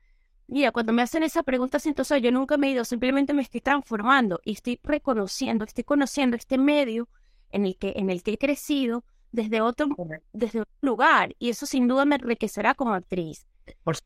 Mira, 0.48 0.72
cuando 0.72 0.94
me 0.94 1.02
hacen 1.02 1.24
esa 1.24 1.42
pregunta, 1.42 1.80
siento, 1.80 2.04
o 2.04 2.18
yo 2.18 2.32
nunca 2.32 2.56
me 2.56 2.68
he 2.68 2.72
ido, 2.72 2.86
simplemente 2.86 3.34
me 3.34 3.42
estoy 3.42 3.62
transformando 3.62 4.40
y 4.46 4.54
estoy 4.54 4.80
reconociendo, 4.84 5.66
estoy 5.66 5.84
conociendo 5.84 6.38
este 6.38 6.60
medio 6.60 7.10
en 7.50 7.66
el 7.66 7.76
que, 7.78 7.94
en 7.96 8.12
el 8.12 8.22
que 8.22 8.34
he 8.34 8.38
crecido 8.38 9.04
desde 9.32 9.62
otro, 9.62 9.88
desde 10.34 10.62
otro 10.62 10.74
lugar 10.82 11.36
y 11.40 11.50
eso 11.50 11.66
sin 11.66 11.88
duda 11.88 12.06
me 12.06 12.16
enriquecerá 12.16 12.76
como 12.76 12.94
actriz. 12.94 13.48
Por 13.84 13.98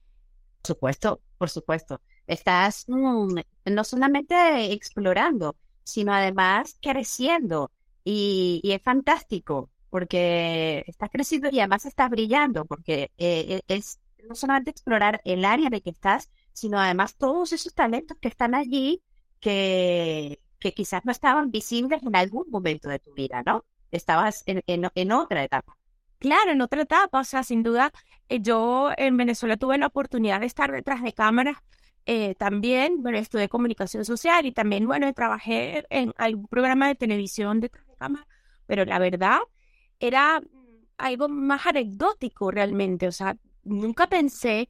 supuesto, 0.64 1.22
por 1.38 1.50
supuesto. 1.50 2.02
Estás 2.26 2.86
mm, 2.88 3.40
no 3.66 3.84
solamente 3.84 4.72
explorando, 4.72 5.58
sino 5.90 6.14
además 6.14 6.78
creciendo 6.82 7.72
y, 8.04 8.62
es 8.64 8.82
fantástico 8.82 9.70
porque 9.90 10.84
estás 10.88 11.10
creciendo 11.12 11.50
y 11.52 11.60
además 11.60 11.86
estás 11.86 12.10
brillando 12.10 12.66
porque 12.66 13.12
eh, 13.18 13.62
e, 13.68 13.76
es 13.76 14.00
no 14.28 14.36
solamente 14.36 14.72
explorar 14.72 15.22
el 15.26 15.46
área 15.46 15.70
de 15.70 15.82
que 15.82 15.90
estás, 15.90 16.30
sino 16.54 16.80
además 16.80 17.16
todos 17.16 17.54
esos 17.54 17.74
talentos 17.74 18.18
que 18.20 18.28
están 18.28 18.54
allí 18.54 19.02
que, 19.40 20.40
que 20.60 20.74
quizás 20.74 21.06
no 21.06 21.12
estaban 21.12 21.52
visibles 21.52 22.04
en 22.04 22.16
algún 22.16 22.46
momento 22.50 22.90
de 22.90 23.00
tu 23.00 23.14
vida, 23.14 23.44
¿no? 23.46 23.66
Estabas 23.92 24.44
en, 24.46 24.62
en, 24.68 25.12
otra 25.12 25.44
etapa. 25.44 25.76
Claro, 26.20 26.52
en 26.52 26.62
otra 26.62 26.82
etapa, 26.84 27.22
o 27.22 27.24
sea, 27.24 27.44
sin 27.44 27.64
duda, 27.64 27.92
eh, 28.28 28.40
yo 28.42 28.92
en 28.98 29.18
Venezuela 29.18 29.58
tuve 29.58 29.78
la 29.78 29.88
oportunidad 29.88 30.42
de 30.42 30.46
estar 30.46 30.72
detrás 30.72 31.02
de 31.02 31.14
cámaras 31.14 31.58
eh, 32.06 32.36
también, 32.36 33.02
bueno, 33.04 33.18
estudié 33.18 33.50
comunicación 33.50 34.06
social 34.06 34.46
y 34.46 34.52
también, 34.52 34.88
bueno, 34.88 35.12
trabajé 35.14 35.86
en 35.90 36.14
algún 36.18 36.48
programa 36.48 36.88
de 36.88 36.96
televisión 36.96 37.60
detrás 37.60 37.88
de 37.88 37.96
cámaras, 37.96 38.28
pero 38.66 38.86
la 38.86 39.00
verdad 39.00 39.40
era 40.00 40.42
algo 40.98 41.30
más 41.30 41.66
anecdótico 41.66 42.52
realmente. 42.52 43.08
O 43.08 43.12
sea, 43.12 43.38
nunca 43.64 44.08
pensé 44.08 44.70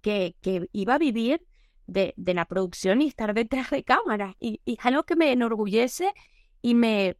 que, 0.00 0.36
que 0.40 0.68
iba 0.72 0.94
a 0.94 0.98
vivir 0.98 1.46
de, 1.86 2.14
de, 2.16 2.34
la 2.34 2.44
producción 2.44 3.02
y 3.02 3.08
estar 3.08 3.34
detrás 3.34 3.70
de 3.70 3.84
cámara. 3.84 4.36
Y, 4.40 4.60
y, 4.64 4.74
es 4.74 4.86
algo 4.86 5.04
que 5.04 5.16
me 5.16 5.32
enorgullece 5.32 6.12
y 6.62 6.74
me, 6.74 7.16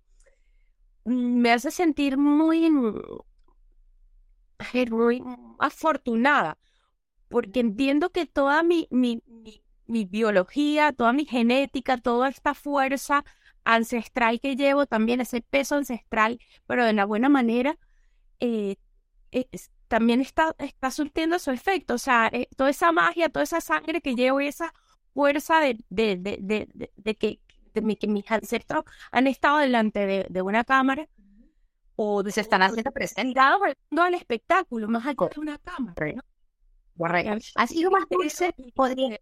me 1.05 1.53
hace 1.53 1.71
sentir 1.71 2.17
muy, 2.19 2.71
muy 4.91 5.23
afortunada, 5.59 6.59
porque 7.31 7.61
entiendo 7.61 8.11
que 8.11 8.27
toda 8.27 8.63
mi, 8.63 8.89
mi, 8.91 9.23
mi, 9.87 10.05
biología, 10.05 10.93
toda 10.93 11.13
mi 11.13 11.25
genética, 11.25 11.97
toda 11.97 12.29
esta 12.29 12.55
fuerza 12.55 13.25
ancestral 13.65 14.41
que 14.41 14.57
llevo, 14.57 14.87
también 14.87 15.21
ese 15.21 15.41
peso 15.41 15.77
ancestral, 15.77 16.41
pero 16.67 16.85
de 16.85 16.93
la 16.93 17.05
buena 17.07 17.29
manera, 17.29 17.79
eh, 18.41 18.77
también 19.87 20.21
está, 20.21 20.55
está 20.59 20.91
surtiendo 20.91 21.39
su 21.39 21.53
efecto. 21.53 21.95
O 21.95 21.99
sea, 21.99 22.29
eh, 22.33 22.49
toda 22.57 22.71
esa 22.71 22.91
magia, 22.91 23.29
toda 23.29 23.45
esa 23.45 23.61
sangre 23.61 24.01
que 24.01 24.17
llevo 24.17 24.41
y 24.41 24.49
esa 24.49 24.75
fuerza 25.15 25.61
de, 25.61 25.79
de, 25.89 26.17
de, 26.17 26.91
de 26.97 27.15
que, 27.15 27.41
que 27.73 28.07
mis 28.09 28.31
ancestros 28.31 28.85
han 29.13 29.29
estado 29.29 29.59
delante 29.59 30.27
de, 30.29 30.43
una 30.43 30.65
cámara 30.65 31.09
o 31.95 32.25
se 32.25 32.41
están 32.41 32.63
haciendo 32.63 32.91
presentados 32.91 33.61
al 33.97 34.15
espectáculo, 34.15 34.89
más 34.89 35.07
allá 35.07 35.29
de 35.33 35.41
una 35.41 35.59
cámara. 35.59 36.13
¿no? 36.17 36.23
Ha 37.55 37.67
sido 37.67 37.91
más 37.91 38.05
dulce, 38.09 38.55
podría 38.75 39.19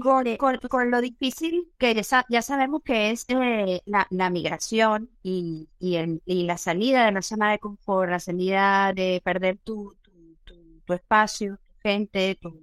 con, 0.00 0.58
con, 0.68 0.90
lo 0.90 1.00
difícil 1.00 1.72
que 1.78 1.94
ya, 1.94 2.24
ya 2.28 2.42
sabemos 2.42 2.82
que 2.84 3.10
es 3.10 3.24
eh, 3.28 3.80
la, 3.86 4.06
la, 4.10 4.30
migración 4.30 5.10
y, 5.22 5.68
y, 5.78 5.96
el, 5.96 6.22
y, 6.26 6.44
la 6.44 6.58
salida 6.58 7.06
de 7.06 7.12
la 7.12 7.22
zona 7.22 7.52
de 7.52 7.58
confort, 7.58 8.10
la 8.10 8.20
salida 8.20 8.92
de 8.92 9.22
perder 9.24 9.58
tu, 9.58 9.96
tu, 10.02 10.12
tu, 10.84 10.92
espacio, 10.92 11.56
tu 11.56 11.74
gente, 11.82 12.36
tu, 12.40 12.60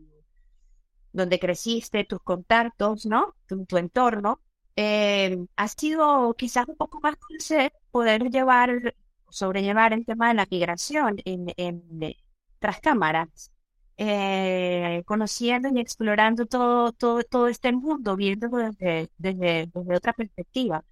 donde 1.13 1.39
creciste, 1.39 2.03
tus 2.05 2.21
contactos, 2.21 3.05
¿no? 3.05 3.35
Tu, 3.47 3.65
tu 3.65 3.77
entorno. 3.77 4.41
Eh, 4.75 5.37
ha 5.55 5.67
sido 5.69 6.33
quizás 6.35 6.67
un 6.67 6.75
poco 6.75 6.99
más 6.99 7.15
dulce 7.29 7.73
poder 7.91 8.29
llevar, 8.29 8.95
sobrellevar 9.29 9.93
el 9.93 10.05
tema 10.05 10.27
de 10.29 10.33
la 10.35 10.47
migración 10.49 11.17
en, 11.25 11.53
en, 11.57 12.15
tras 12.59 12.79
cámaras 12.81 13.51
eh, 13.97 15.03
conociendo 15.05 15.69
y 15.73 15.79
explorando 15.79 16.45
todo, 16.45 16.91
todo, 16.91 17.23
todo 17.23 17.47
este 17.47 17.71
mundo, 17.73 18.15
viendo 18.15 18.49
desde, 18.49 19.09
desde, 19.17 19.67
desde 19.73 19.95
otra 19.95 20.13
perspectiva. 20.13 20.83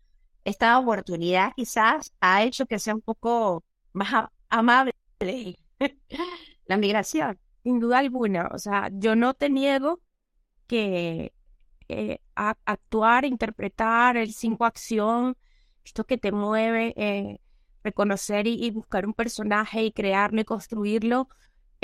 Esta 0.46 0.78
oportunidad 0.80 1.54
quizás 1.56 2.14
ha 2.22 2.44
hecho 2.44 2.66
que 2.66 2.80
sea 2.80 2.96
un 2.96 3.02
poco 3.02 3.64
más 3.94 4.30
amable 4.50 4.94
la 6.66 6.78
migración. 6.78 7.40
Sin 7.64 7.80
duda 7.80 8.00
alguna, 8.00 8.50
o 8.54 8.58
sea, 8.60 8.90
yo 8.92 9.16
no 9.16 9.34
te 9.34 9.50
niego 9.50 10.02
que 10.68 11.34
eh, 11.90 12.20
actuar, 12.36 13.26
interpretar 13.26 14.18
el 14.18 14.34
cinco 14.34 14.66
acción, 14.66 15.38
esto 15.86 16.06
que 16.06 16.18
te 16.18 16.32
mueve, 16.32 16.94
eh, 16.98 17.40
reconocer 17.84 18.48
y, 18.48 18.72
buscar 18.72 19.06
un 19.06 19.14
personaje 19.14 19.84
y 19.84 19.92
crearlo 19.92 20.42
y 20.42 20.46
construirlo, 20.46 21.30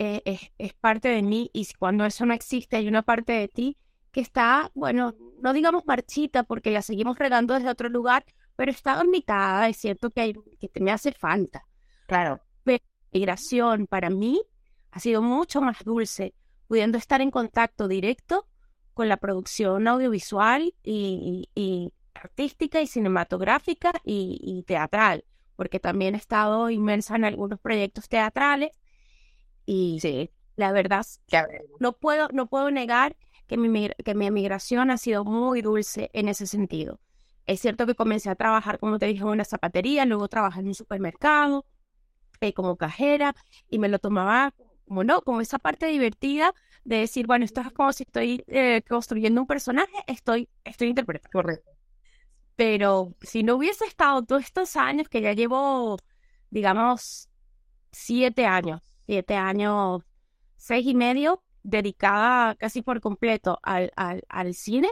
eh, 0.01 0.21
es, 0.23 0.51
es, 0.57 0.73
parte 0.73 1.09
de 1.09 1.21
mí 1.21 1.49
y 1.51 1.67
cuando 1.77 2.05
eso 2.05 2.25
no 2.25 2.33
existe 2.33 2.77
hay 2.77 2.87
una 2.87 3.01
parte 3.01 3.33
de 3.33 3.49
ti 3.49 3.77
que 4.13 4.21
está, 4.21 4.71
bueno, 4.73 5.13
no 5.41 5.51
digamos 5.51 5.85
marchita 5.85 6.43
porque 6.43 6.71
la 6.71 6.81
seguimos 6.81 7.19
regando 7.19 7.53
desde 7.53 7.67
otro 7.67 7.89
lugar, 7.89 8.23
pero 8.55 8.71
está 8.71 8.95
dormitada, 8.95 9.67
es 9.67 9.75
cierto 9.75 10.09
que, 10.09 10.21
hay, 10.21 10.33
que 10.57 10.69
te 10.69 10.79
me 10.79 10.93
hace 10.93 11.11
falta. 11.11 11.65
Claro. 12.07 12.39
Pero 12.63 12.81
la 12.81 13.07
migración 13.11 13.87
para 13.87 14.09
mí 14.09 14.41
ha 14.91 15.01
sido 15.01 15.21
mucho 15.21 15.59
más 15.59 15.83
dulce, 15.83 16.33
pudiendo 16.67 16.97
estar 16.97 17.19
en 17.19 17.29
contacto 17.29 17.89
directo 17.89 18.47
con 18.93 19.09
la 19.09 19.17
producción 19.17 19.85
audiovisual 19.85 20.73
y, 20.81 21.49
y, 21.53 21.91
artística 22.13 22.81
y 22.81 22.87
cinematográfica 22.87 23.91
y, 24.05 24.39
y, 24.41 24.63
teatral, 24.63 25.25
porque 25.57 25.81
también 25.81 26.15
he 26.15 26.17
estado 26.19 26.69
inmersa 26.69 27.17
en 27.17 27.25
algunos 27.25 27.59
proyectos 27.59 28.07
teatrales 28.07 28.71
y 29.71 29.99
sí, 29.99 30.31
la 30.55 30.71
verdad, 30.71 31.05
no 31.79 31.93
puedo, 31.93 32.27
no 32.33 32.47
puedo 32.47 32.71
negar 32.71 33.15
que 33.45 33.55
mi, 33.55 33.91
que 34.03 34.15
mi 34.15 34.25
emigración 34.25 34.89
ha 34.89 34.97
sido 34.97 35.23
muy 35.25 35.61
dulce 35.61 36.09
en 36.13 36.27
ese 36.27 36.47
sentido. 36.47 36.99
Es 37.45 37.59
cierto 37.59 37.85
que 37.85 37.93
comencé 37.93 38.31
a 38.31 38.35
trabajar, 38.35 38.79
como 38.79 38.97
te 38.97 39.05
dije, 39.05 39.21
en 39.21 39.27
una 39.27 39.45
zapatería, 39.45 40.05
luego 40.05 40.27
trabajé 40.27 40.61
en 40.61 40.69
un 40.69 40.73
supermercado, 40.73 41.67
eh, 42.41 42.51
como 42.53 42.77
cajera, 42.77 43.35
y 43.69 43.77
me 43.77 43.89
lo 43.89 43.99
tomaba 43.99 44.55
como 44.87 45.03
no, 45.03 45.21
como 45.21 45.39
esa 45.39 45.59
parte 45.59 45.85
divertida 45.85 46.55
de 46.83 46.97
decir, 47.01 47.27
bueno, 47.27 47.45
esto 47.45 47.61
es 47.61 47.71
como 47.71 47.93
si 47.93 48.05
estoy 48.05 48.43
eh, 48.47 48.81
construyendo 48.89 49.39
un 49.41 49.45
personaje, 49.45 49.93
estoy, 50.07 50.49
estoy 50.63 50.87
interpretando. 50.87 51.29
Correcto. 51.31 51.69
Pero 52.55 53.13
si 53.21 53.43
no 53.43 53.57
hubiese 53.57 53.85
estado 53.85 54.23
todos 54.23 54.45
estos 54.45 54.75
años, 54.75 55.07
que 55.09 55.21
ya 55.21 55.33
llevo, 55.33 55.99
digamos, 56.49 57.29
siete 57.91 58.47
años 58.47 58.88
siete 59.09 59.35
años, 59.35 60.03
seis 60.55 60.85
y 60.85 60.93
medio, 60.93 61.41
dedicada 61.63 62.53
casi 62.53 62.83
por 62.83 63.01
completo 63.01 63.57
al, 63.63 63.91
al, 63.95 64.23
al 64.29 64.53
cine, 64.53 64.87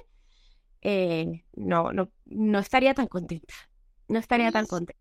eh, 0.82 1.46
no, 1.54 1.92
no, 1.94 2.10
no 2.26 2.58
estaría 2.58 2.96
tan 2.96 3.06
contenta. 3.06 3.54
No 4.08 4.18
estaría 4.18 4.52
tan 4.52 4.66
contenta. 4.66 5.00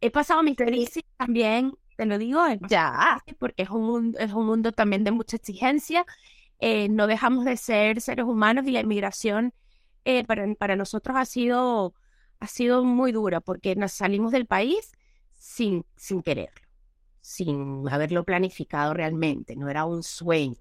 He 0.00 0.12
pasado 0.12 0.44
mi 0.44 0.54
crisis 0.54 1.02
también, 1.16 1.72
te 1.96 2.06
lo 2.06 2.16
digo, 2.16 2.40
ya, 2.68 3.24
porque 3.40 3.64
es 3.64 3.70
un, 3.70 3.82
mundo, 3.82 4.18
es 4.20 4.32
un 4.32 4.46
mundo 4.46 4.70
también 4.70 5.02
de 5.02 5.10
mucha 5.10 5.34
exigencia. 5.36 6.06
Eh, 6.60 6.88
no 6.88 7.08
dejamos 7.08 7.44
de 7.44 7.56
ser 7.56 8.00
seres 8.00 8.24
humanos 8.24 8.68
y 8.68 8.70
la 8.70 8.82
inmigración 8.82 9.52
eh, 10.04 10.24
para, 10.24 10.46
para 10.54 10.76
nosotros 10.76 11.16
ha 11.16 11.24
sido, 11.24 11.92
ha 12.38 12.46
sido 12.46 12.84
muy 12.84 13.10
dura 13.10 13.40
porque 13.40 13.74
nos 13.74 13.90
salimos 13.90 14.30
del 14.30 14.46
país 14.46 14.92
sin, 15.34 15.84
sin 15.96 16.22
quererlo 16.22 16.67
sin 17.28 17.86
haberlo 17.90 18.24
planificado 18.24 18.94
realmente, 18.94 19.54
no 19.54 19.68
era 19.68 19.84
un 19.84 20.02
sueño 20.02 20.56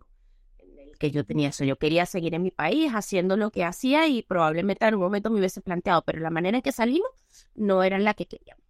que 0.99 1.11
yo 1.11 1.23
tenía 1.23 1.47
eso. 1.47 1.63
Yo 1.63 1.77
quería 1.77 2.05
seguir 2.05 2.35
en 2.35 2.43
mi 2.43 2.51
país 2.51 2.91
haciendo 2.91 3.37
lo 3.37 3.51
que 3.51 3.63
hacía 3.63 4.05
y 4.07 4.21
probablemente 4.23 4.83
en 4.83 4.89
algún 4.89 5.05
momento 5.05 5.29
me 5.29 5.39
hubiese 5.39 5.61
planteado, 5.61 6.01
pero 6.01 6.19
la 6.19 6.29
manera 6.29 6.57
en 6.57 6.61
que 6.61 6.73
salimos 6.73 7.09
no 7.55 7.83
era 7.83 7.97
la 7.99 8.13
que 8.15 8.25
queríamos, 8.25 8.65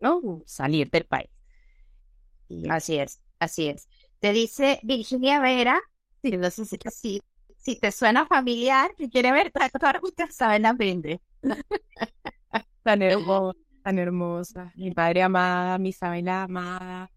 ¿no? 0.00 0.42
Salir 0.46 0.90
del 0.90 1.04
país. 1.04 1.28
Así 2.70 2.96
es, 2.96 3.20
así 3.38 3.68
es. 3.68 3.90
Te 4.20 4.32
dice 4.32 4.80
Virginia 4.82 5.38
Vera, 5.38 5.82
no 6.22 6.50
sé 6.50 6.64
si, 6.64 7.20
si, 7.58 7.78
te 7.78 7.92
suena 7.92 8.24
familiar, 8.24 8.90
si 8.96 9.10
quiere 9.10 9.32
ver, 9.32 9.52
todas 9.52 9.70
ustedes 10.02 10.34
saben 10.34 10.62
la 10.62 10.72
vende. 10.72 11.20
tan 12.82 13.02
hermosa, 13.02 13.58
tan 13.82 13.98
hermosa. 13.98 14.72
Mi 14.76 14.92
padre 14.92 15.22
amada, 15.22 15.76
mi 15.76 15.90
Isabela 15.90 16.44
amada, 16.44 17.10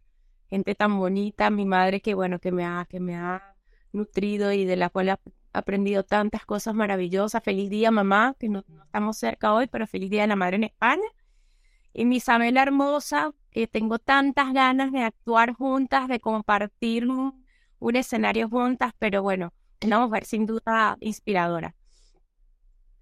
gente 0.49 0.75
tan 0.75 0.97
bonita, 0.97 1.49
mi 1.49 1.65
madre 1.65 2.01
que 2.01 2.13
bueno, 2.13 2.39
que 2.39 2.51
me 2.51 2.65
ha, 2.65 2.85
que 2.89 2.99
me 2.99 3.15
ha 3.15 3.55
nutrido 3.91 4.51
y 4.51 4.65
de 4.65 4.75
la 4.75 4.89
cual 4.89 5.09
he 5.09 5.17
aprendido 5.53 6.03
tantas 6.03 6.45
cosas 6.45 6.73
maravillosas. 6.73 7.43
Feliz 7.43 7.69
día, 7.69 7.91
mamá, 7.91 8.35
que 8.39 8.49
no, 8.49 8.63
estamos 8.85 9.17
cerca 9.17 9.53
hoy, 9.53 9.67
pero 9.67 9.87
feliz 9.87 10.09
día 10.09 10.21
de 10.21 10.27
la 10.27 10.35
madre 10.35 10.57
en 10.57 10.63
España. 10.65 11.07
Y 11.93 12.05
mi 12.05 12.17
Isabela 12.17 12.61
hermosa, 12.61 13.31
que 13.51 13.67
tengo 13.67 13.99
tantas 13.99 14.53
ganas 14.53 14.91
de 14.91 15.01
actuar 15.01 15.53
juntas, 15.53 16.07
de 16.07 16.19
compartir 16.19 17.07
un, 17.07 17.43
escenario 17.95 18.49
juntas, 18.49 18.93
pero 18.99 19.23
bueno, 19.23 19.53
una 19.83 19.99
mujer 19.99 20.25
sin 20.25 20.45
duda 20.45 20.97
inspiradora. 20.99 21.75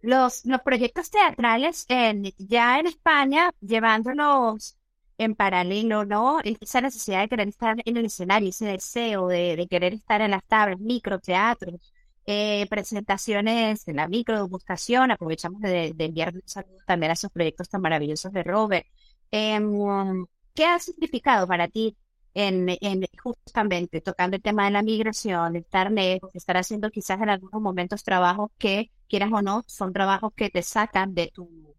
Los, 0.02 0.46
los 0.46 0.62
proyectos 0.62 1.10
teatrales 1.10 1.86
en, 1.90 2.32
ya 2.38 2.80
en 2.80 2.88
España, 2.88 3.52
llevándolos 3.60 4.78
en 5.18 5.36
paralelo, 5.36 6.06
¿no? 6.06 6.40
Esa 6.44 6.82
necesidad 6.82 7.22
de 7.22 7.30
querer 7.30 7.48
estar 7.48 7.78
en 7.86 7.98
el 7.98 8.06
escenario, 8.06 8.50
ese 8.50 8.66
deseo 8.66 9.28
de, 9.28 9.68
querer 9.70 9.94
estar 9.94 10.22
en 10.22 10.32
las 10.32 10.44
tablas, 10.46 10.80
microteatros, 10.80 11.94
eh, 12.26 12.66
presentaciones 12.70 13.88
en 13.88 13.98
la 13.98 14.08
microdegustación, 14.08 15.12
aprovechamos 15.12 15.62
de, 15.62 15.94
enviar 15.98 16.34
un 16.36 16.42
saludo 16.46 16.80
también 16.86 17.12
a 17.12 17.14
esos 17.14 17.32
proyectos 17.32 17.70
tan 17.70 17.82
maravillosos 17.82 18.32
de 18.34 18.44
Robert. 18.44 18.86
Em, 19.32 20.26
¿Qué 20.54 20.66
ha 20.66 20.80
significado 20.80 21.48
para 21.48 21.68
ti 21.68 21.98
en, 22.34 22.70
en, 22.82 23.06
justamente 23.24 24.02
tocando 24.02 24.36
el 24.38 24.42
tema 24.42 24.66
de 24.66 24.72
la 24.72 24.84
migración, 24.84 25.54
de 25.54 25.60
estar 25.60 25.92
lejos, 25.92 26.32
estar 26.36 26.58
haciendo 26.58 26.92
quizás 26.92 27.22
en 27.22 27.30
algunos 27.30 27.62
momentos 27.62 28.04
trabajos 28.04 28.52
que, 28.58 28.92
quieras 29.08 29.32
o 29.34 29.42
no, 29.42 29.64
son 29.68 29.94
trabajos 29.94 30.34
que 30.36 30.50
te 30.50 30.62
sacan 30.64 31.14
de 31.14 31.32
tu, 31.34 31.76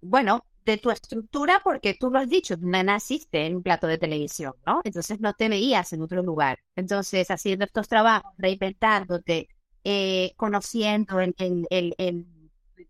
bueno, 0.00 0.44
de 0.64 0.78
tu 0.78 0.90
estructura 0.90 1.60
porque 1.64 1.94
tú 1.94 2.10
lo 2.10 2.18
has 2.18 2.28
dicho, 2.28 2.56
naciste 2.58 3.46
en 3.46 3.56
un 3.56 3.62
plato 3.62 3.86
de 3.86 3.98
televisión, 3.98 4.54
¿no? 4.66 4.80
Entonces 4.84 5.20
no 5.20 5.34
te 5.34 5.48
veías 5.48 5.92
en 5.92 6.02
otro 6.02 6.22
lugar. 6.22 6.58
Entonces, 6.76 7.30
haciendo 7.30 7.64
estos 7.64 7.88
trabajos, 7.88 8.32
reinventándote, 8.38 9.48
eh, 9.84 10.32
conociendo 10.36 11.20
en, 11.20 11.34
en, 11.38 12.26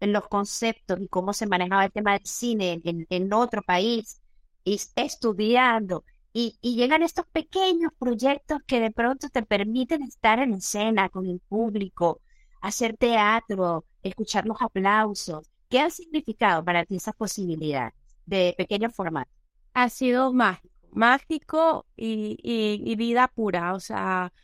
los 0.00 0.28
conceptos 0.28 1.00
y 1.00 1.08
cómo 1.08 1.32
se 1.32 1.46
manejaba 1.46 1.85
el 1.85 1.92
tema 1.92 2.12
del 2.12 2.26
cine 2.26 2.80
en, 2.85 3.06
en 3.08 3.32
otro 3.32 3.62
país, 3.62 4.20
y 4.64 4.80
estudiando 4.96 6.04
Y, 6.32 6.58
y 6.62 6.76
llegan 6.76 7.02
estos 7.02 7.26
pequeños 7.32 7.92
proyectos 7.98 8.61
que 8.66 8.80
de 8.80 8.90
pronto 8.90 9.28
te 9.28 9.42
permiten 9.42 10.02
estar 10.02 10.38
en 10.38 10.54
escena 10.54 11.08
con 11.11 11.26
el 11.26 11.40
público, 11.40 12.20
hacer 12.61 12.96
teatro, 12.96 13.85
escuchar 14.02 14.46
los 14.46 14.61
aplausos. 14.62 15.46
¿Qué 15.72 15.80
ha 15.80 15.88
significado 15.88 16.62
para 16.62 16.85
ti 16.85 16.96
esa 16.96 17.14
posibilidad 17.14 17.94
de 18.26 18.54
pequeño 18.58 18.90
formato? 18.90 19.30
Ha 19.72 19.88
sido 19.88 20.30
mágico, 20.30 20.68
mágico 20.90 21.87
y, 21.96 22.37
y, 22.42 22.94
vida 22.96 23.26
pura, 23.28 23.72
o 23.72 23.80
sea, 23.80 24.35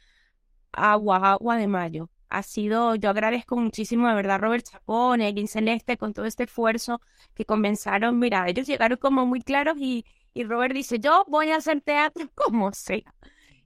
agua, 0.72 1.32
agua 1.32 1.56
de 1.58 1.68
mayo. 1.68 2.08
Ha 2.30 2.42
sido, 2.42 2.94
yo 2.94 3.10
agradezco 3.10 3.58
muchísimo 3.58 4.08
de 4.08 4.14
verdad 4.14 4.40
Robert 4.40 4.64
Chacón, 4.64 5.20
Egin 5.20 5.48
Celeste, 5.48 5.98
con 5.98 6.14
todo 6.14 6.24
este 6.24 6.44
esfuerzo 6.44 6.98
que 7.34 7.44
comenzaron. 7.44 8.18
Mira, 8.18 8.48
ellos 8.48 8.66
llegaron 8.66 8.96
como 8.96 9.26
muy 9.26 9.42
claros 9.42 9.76
y, 9.78 10.06
y 10.32 10.44
Robert 10.44 10.72
dice, 10.72 10.98
yo 10.98 11.26
voy 11.28 11.50
a 11.50 11.56
hacer 11.56 11.82
teatro 11.82 12.30
como 12.34 12.72
sea. 12.72 13.14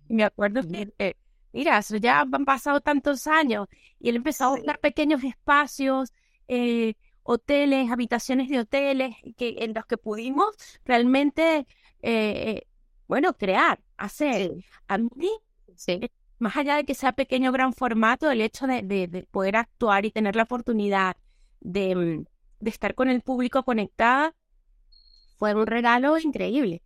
Y 0.09 0.15
me 0.15 0.25
acuerdo 0.25 0.63
que, 0.63 0.93
eh, 0.99 1.15
mira, 1.53 1.79
eso 1.79 1.97
ya 1.97 2.23
han 2.23 2.45
pasado 2.45 2.81
tantos 2.81 3.29
años 3.29 3.69
y 4.01 4.09
él 4.09 4.17
empezó 4.17 4.47
a 4.47 4.51
buscar 4.57 4.81
pequeños 4.81 5.23
espacios, 5.23 6.13
eh, 6.49 6.95
hoteles, 7.23 7.91
habitaciones 7.91 8.49
de 8.49 8.61
hoteles, 8.61 9.17
que, 9.37 9.57
en 9.61 9.75
los 9.75 9.87
que 9.87 9.97
pudimos 9.97 10.55
realmente, 10.85 11.67
eh, 12.03 12.63
bueno, 13.07 13.35
crear, 13.37 13.81
hacer. 13.97 14.53
A 14.89 14.99
mí, 14.99 15.31
más 16.39 16.57
allá 16.57 16.77
de 16.77 16.85
que 16.85 16.95
sea 16.95 17.13
pequeño 17.13 17.51
o 17.51 17.53
gran 17.53 17.73
formato, 17.73 18.31
el 18.31 18.41
hecho 18.41 18.67
de, 18.67 18.83
de, 18.83 19.27
poder 19.31 19.57
actuar 19.57 20.05
y 20.05 20.11
tener 20.11 20.37
la 20.37 20.45
oportunidad 20.45 21.17
de, 21.61 21.95
mm, 21.95 22.25
de 22.61 22.71
estar 22.71 22.95
con 22.95 23.09
el 23.09 23.23
público 23.23 23.63
conectada, 23.65 24.35
fue 25.39 25.55
un 25.55 25.67
regalo 25.67 26.19
increíble. 26.19 26.83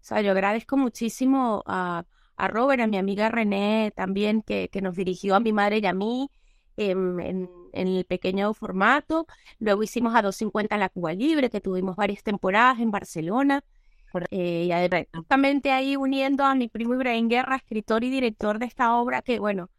O 0.00 0.04
sea, 0.04 0.20
yo 0.22 0.32
agradezco 0.32 0.76
muchísimo 0.76 1.62
a, 1.66 2.04
a 2.36 2.48
Robert, 2.48 2.82
a 2.82 2.86
mi 2.86 2.98
amiga 2.98 3.28
René 3.28 3.92
también, 3.96 4.42
que, 4.42 4.68
que 4.70 4.80
nos 4.80 4.96
dirigió 4.96 5.34
a 5.34 5.40
mi 5.40 5.52
madre 5.52 5.78
y 5.78 5.86
a 5.86 5.92
mí 5.92 6.30
en, 6.76 7.20
en, 7.20 7.50
el 7.86 8.04
pequeño 8.04 8.52
formato. 8.54 9.26
Luego 9.60 9.82
hicimos 9.82 10.14
a 10.14 10.22
250 10.22 10.74
en 10.74 10.80
la 10.80 10.88
Cuba 10.88 11.12
Libre, 11.12 11.50
que 11.50 11.60
tuvimos 11.60 11.94
varias 11.94 12.22
temporadas 12.22 12.80
en 12.80 12.90
Barcelona. 12.90 13.62
Eh, 14.30 14.64
y 14.66 14.72
además, 14.72 15.06
justamente 15.14 15.70
ahí 15.70 15.96
uniendo 15.96 16.44
a 16.44 16.54
mi 16.54 16.68
primo 16.68 16.94
Ibrahim 16.94 17.28
Guerra, 17.28 17.56
escritor 17.56 18.04
y 18.04 18.10
director 18.10 18.58
de 18.58 18.66
esta 18.66 18.96
obra, 18.96 19.22
que 19.22 19.38
bueno, 19.38 19.70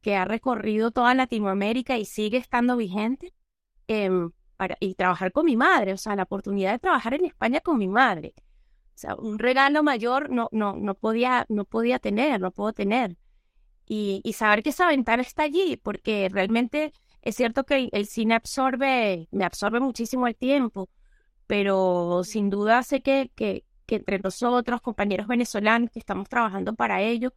que 0.00 0.16
ha 0.16 0.24
recorrido 0.24 0.92
toda 0.92 1.14
Latinoamérica 1.14 1.98
y 1.98 2.04
sigue 2.04 2.38
estando 2.38 2.76
vigente. 2.76 3.34
Em, 3.88 4.30
para, 4.56 4.76
y 4.80 4.94
trabajar 4.94 5.32
con 5.32 5.46
mi 5.46 5.56
madre, 5.56 5.92
o 5.92 5.96
sea, 5.96 6.16
la 6.16 6.24
oportunidad 6.24 6.72
de 6.72 6.78
trabajar 6.78 7.14
en 7.14 7.26
España 7.26 7.60
con 7.60 7.78
mi 7.78 7.88
madre. 7.88 8.34
O 8.38 8.98
sea, 8.98 9.14
un 9.16 9.38
regalo 9.38 9.82
mayor 9.82 10.30
no, 10.30 10.48
no, 10.52 10.74
no, 10.76 10.94
podía, 10.94 11.44
no 11.48 11.64
podía 11.66 11.98
tener, 11.98 12.40
no 12.40 12.50
puedo 12.50 12.72
tener. 12.72 13.16
Y, 13.86 14.20
y 14.24 14.32
saber 14.32 14.62
que 14.62 14.70
esa 14.70 14.88
ventana 14.88 15.22
está 15.22 15.42
allí, 15.44 15.76
porque 15.76 16.28
realmente 16.32 16.92
es 17.26 17.34
cierto 17.34 17.64
que 17.64 17.88
el 17.92 18.06
cine 18.06 18.34
absorbe, 18.36 19.26
me 19.32 19.44
absorbe 19.44 19.80
muchísimo 19.80 20.28
el 20.28 20.36
tiempo, 20.36 20.88
pero 21.48 22.22
sin 22.22 22.50
duda 22.50 22.84
sé 22.84 23.02
que, 23.02 23.32
que, 23.34 23.64
que 23.84 23.96
entre 23.96 24.20
nosotros, 24.20 24.80
compañeros 24.80 25.26
venezolanos, 25.26 25.90
que 25.90 25.98
estamos 25.98 26.28
trabajando 26.28 26.76
para 26.76 27.02
ello, 27.02 27.34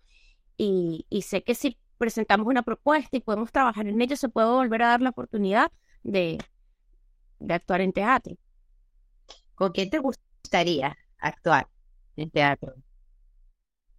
y, 0.57 1.07
y 1.09 1.23
sé 1.23 1.43
que 1.43 1.55
si 1.55 1.79
presentamos 1.97 2.45
una 2.45 2.61
propuesta 2.61 3.17
y 3.17 3.21
podemos 3.21 3.51
trabajar 3.51 3.87
en 3.87 3.99
ello, 3.99 4.15
se 4.15 4.29
puede 4.29 4.47
volver 4.49 4.83
a 4.83 4.89
dar 4.89 5.01
la 5.01 5.09
oportunidad 5.09 5.71
de, 6.03 6.37
de 7.39 7.53
actuar 7.55 7.81
en 7.81 7.91
teatro. 7.91 8.35
¿Con 9.55 9.71
quién 9.71 9.89
te 9.89 9.97
gustaría 9.97 10.95
actuar 11.17 11.67
en 12.15 12.29
teatro? 12.29 12.75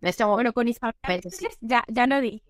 Este 0.01 0.25
bueno, 0.25 0.53
con 0.53 0.69
Isabel 0.69 1.21
ya, 1.61 1.83
ya 1.89 2.07
lo 2.07 2.21
dije. 2.21 2.50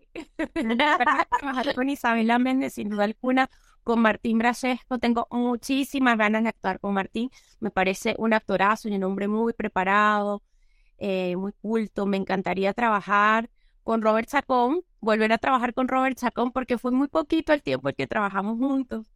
Trabajar 0.54 1.74
con 1.74 1.88
Isabela 1.88 2.38
Méndez, 2.38 2.74
sin 2.74 2.88
duda 2.90 3.04
alguna, 3.04 3.48
con 3.84 4.00
Martín 4.00 4.38
Brasesco. 4.38 4.98
Tengo 4.98 5.26
muchísimas 5.30 6.16
ganas 6.18 6.42
de 6.42 6.50
actuar 6.50 6.80
con 6.80 6.94
Martín. 6.94 7.30
Me 7.60 7.70
parece 7.70 8.14
un 8.18 8.32
actorazo 8.32 8.88
y 8.88 8.96
un 8.96 9.04
hombre 9.04 9.28
muy 9.28 9.52
preparado, 9.52 10.42
eh, 10.98 11.36
muy 11.36 11.52
culto. 11.52 12.06
Me 12.06 12.16
encantaría 12.16 12.72
trabajar 12.74 13.50
con 13.84 14.02
Robert 14.02 14.28
Chacón, 14.28 14.82
volver 15.00 15.32
a 15.32 15.38
trabajar 15.38 15.74
con 15.74 15.88
Robert 15.88 16.18
Chacón, 16.18 16.52
porque 16.52 16.78
fue 16.78 16.90
muy 16.92 17.08
poquito 17.08 17.52
el 17.52 17.62
tiempo 17.62 17.90
que 17.92 18.06
trabajamos 18.06 18.58
juntos 18.58 19.06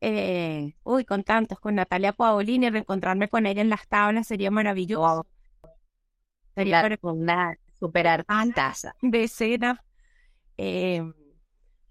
eh, 0.00 0.74
uy, 0.82 1.04
con 1.04 1.24
tantos, 1.24 1.60
con 1.60 1.74
Natalia 1.74 2.12
Paolini, 2.12 2.70
reencontrarme 2.70 3.28
con 3.28 3.46
ella 3.46 3.60
en 3.60 3.68
las 3.70 3.86
tablas 3.88 4.26
sería 4.26 4.50
maravilloso. 4.50 5.26
Sería 6.54 6.98
una 7.02 7.58
superar 7.78 8.24
fantasía 8.24 8.94
de 9.02 9.24
escena. 9.24 9.84
Eh, 10.62 11.02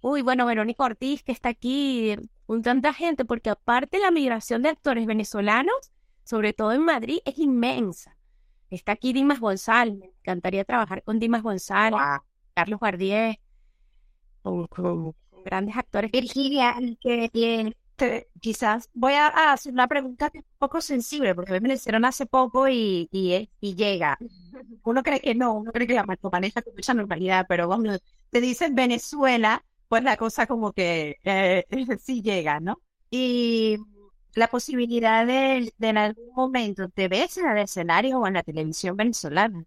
uy, 0.02 0.22
bueno, 0.22 0.46
Verónica 0.46 0.84
Ortiz, 0.84 1.24
que 1.24 1.32
está 1.32 1.50
aquí, 1.50 2.16
con 2.46 2.62
tanta 2.62 2.94
gente, 2.94 3.26
porque 3.26 3.50
aparte 3.50 3.98
la 3.98 4.12
migración 4.12 4.62
de 4.62 4.70
actores 4.70 5.08
venezolanos, 5.08 5.92
sobre 6.24 6.54
todo 6.54 6.72
en 6.74 6.86
Madrid, 6.86 7.18
es 7.26 7.40
inmensa. 7.40 8.16
Está 8.70 8.92
aquí 8.92 9.12
Dimas 9.12 9.40
González, 9.40 9.98
me 9.98 10.06
encantaría 10.06 10.66
trabajar 10.66 11.02
con 11.02 11.18
Dimas 11.18 11.42
González, 11.42 12.00
Carlos 12.54 12.80
Guardier, 12.80 13.40
con, 14.44 15.16
grandes 15.44 15.76
actores. 15.76 16.12
Virginia, 16.12 16.76
que 17.02 17.28
tiene 17.30 17.76
quizás 18.40 18.90
voy 18.94 19.14
a, 19.14 19.52
hacer 19.52 19.74
una 19.74 19.88
pregunta 19.88 20.32
un 20.34 20.44
poco 20.58 20.80
sensible, 20.80 21.36
porque 21.36 21.60
me 21.60 21.74
hicieron 21.74 22.06
hace 22.06 22.26
poco 22.28 22.70
y, 22.70 23.10
y, 23.12 23.50
y, 23.60 23.76
llega. 23.76 24.18
Uno 24.84 25.04
cree 25.04 25.20
que 25.20 25.36
no, 25.36 25.54
uno 25.56 25.72
cree 25.72 25.88
que 25.88 25.96
la 25.96 26.06
maneja 26.32 26.62
con 26.62 26.74
mucha 26.76 26.94
normalidad, 26.94 27.46
pero 27.50 27.68
bueno, 27.68 27.98
te 28.32 28.42
dicen 28.42 28.76
Venezuela, 28.76 29.66
pues 29.88 30.04
la 30.04 30.18
cosa 30.18 30.48
como 30.48 30.74
que 30.74 31.18
eh, 31.24 31.66
sí 32.00 32.22
llega, 32.22 32.60
¿no? 32.60 32.82
Y 33.10 33.78
la 34.36 34.48
posibilidad 34.48 35.26
de, 35.26 35.74
de, 35.78 35.88
en 35.90 35.98
algún 35.98 36.34
momento 36.36 36.90
te 36.90 37.08
ves 37.08 37.38
en 37.38 37.48
el 37.50 37.58
escenario 37.60 38.20
o 38.20 38.28
en 38.28 38.36
la 38.36 38.44
televisión 38.44 38.96
venezolana. 38.96 39.66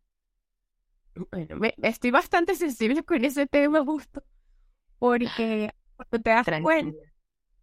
Bueno, 1.30 1.56
me, 1.56 1.74
estoy 1.82 2.10
bastante 2.10 2.54
sensible 2.54 3.02
con 3.02 3.24
ese 3.24 3.46
tema 3.46 3.84
justo, 3.84 4.22
porque, 4.98 5.74
porque 5.96 6.18
te 6.20 6.30
das 6.30 6.46
cuenta 6.62 7.12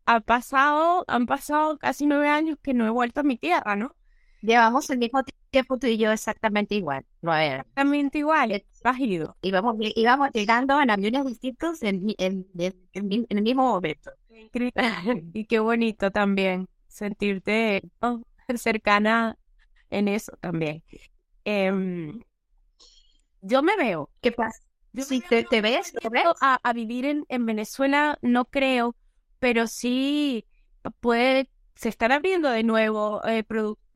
ha 0.10 0.22
pasado, 0.22 1.06
han 1.08 1.28
pasado 1.28 1.78
casi 1.78 2.08
nueve 2.08 2.30
años 2.30 2.58
que 2.64 2.74
no 2.74 2.88
he 2.88 2.90
vuelto 2.90 3.20
a 3.20 3.24
mi 3.24 3.38
tierra, 3.38 3.76
¿no? 3.76 3.96
Llevamos 4.42 4.90
el 4.90 5.00
mismo 5.00 5.22
tiempo 5.50 5.78
tú 5.78 5.88
y 5.88 5.98
yo 5.98 6.12
exactamente 6.12 6.76
igual. 6.76 7.06
Exactamente 7.22 8.20
igual, 8.20 8.64
has 8.84 9.00
ido. 9.00 9.36
Íbamos, 9.42 9.76
íbamos 9.80 10.30
llegando 10.34 10.80
en 10.80 10.90
aviones 10.90 11.26
distintos 11.26 11.84
en, 11.84 12.14
en, 12.18 12.48
en, 12.94 13.26
el 13.30 13.42
mismo 13.42 13.64
momento. 13.64 14.12
y 15.34 15.46
qué 15.46 15.60
bonito 15.60 16.12
también 16.12 16.68
sentirte 16.88 17.82
oh, 18.02 18.22
cercana 18.56 19.38
en 19.90 20.08
eso 20.08 20.34
también. 20.40 20.84
Em, 21.44 22.22
yo 23.42 23.64
me 23.64 23.76
veo. 23.76 24.10
¿Qué 24.22 24.32
pasa? 24.32 24.60
Si 24.98 25.22
te, 25.22 25.44
te, 25.44 25.62
ves, 25.62 25.94
¿te 25.94 26.10
ves? 26.10 26.24
A, 26.42 26.60
a, 26.62 26.74
vivir 26.74 27.06
en, 27.06 27.26
en 27.30 27.46
Venezuela 27.46 28.18
no 28.22 28.46
creo, 28.46 28.96
pero 29.40 29.68
sí 29.68 30.46
puede, 31.00 31.50
se 31.76 31.90
están 31.90 32.12
abriendo 32.12 32.50
de 32.50 32.64
nuevo 32.64 33.26
eh, 33.26 33.44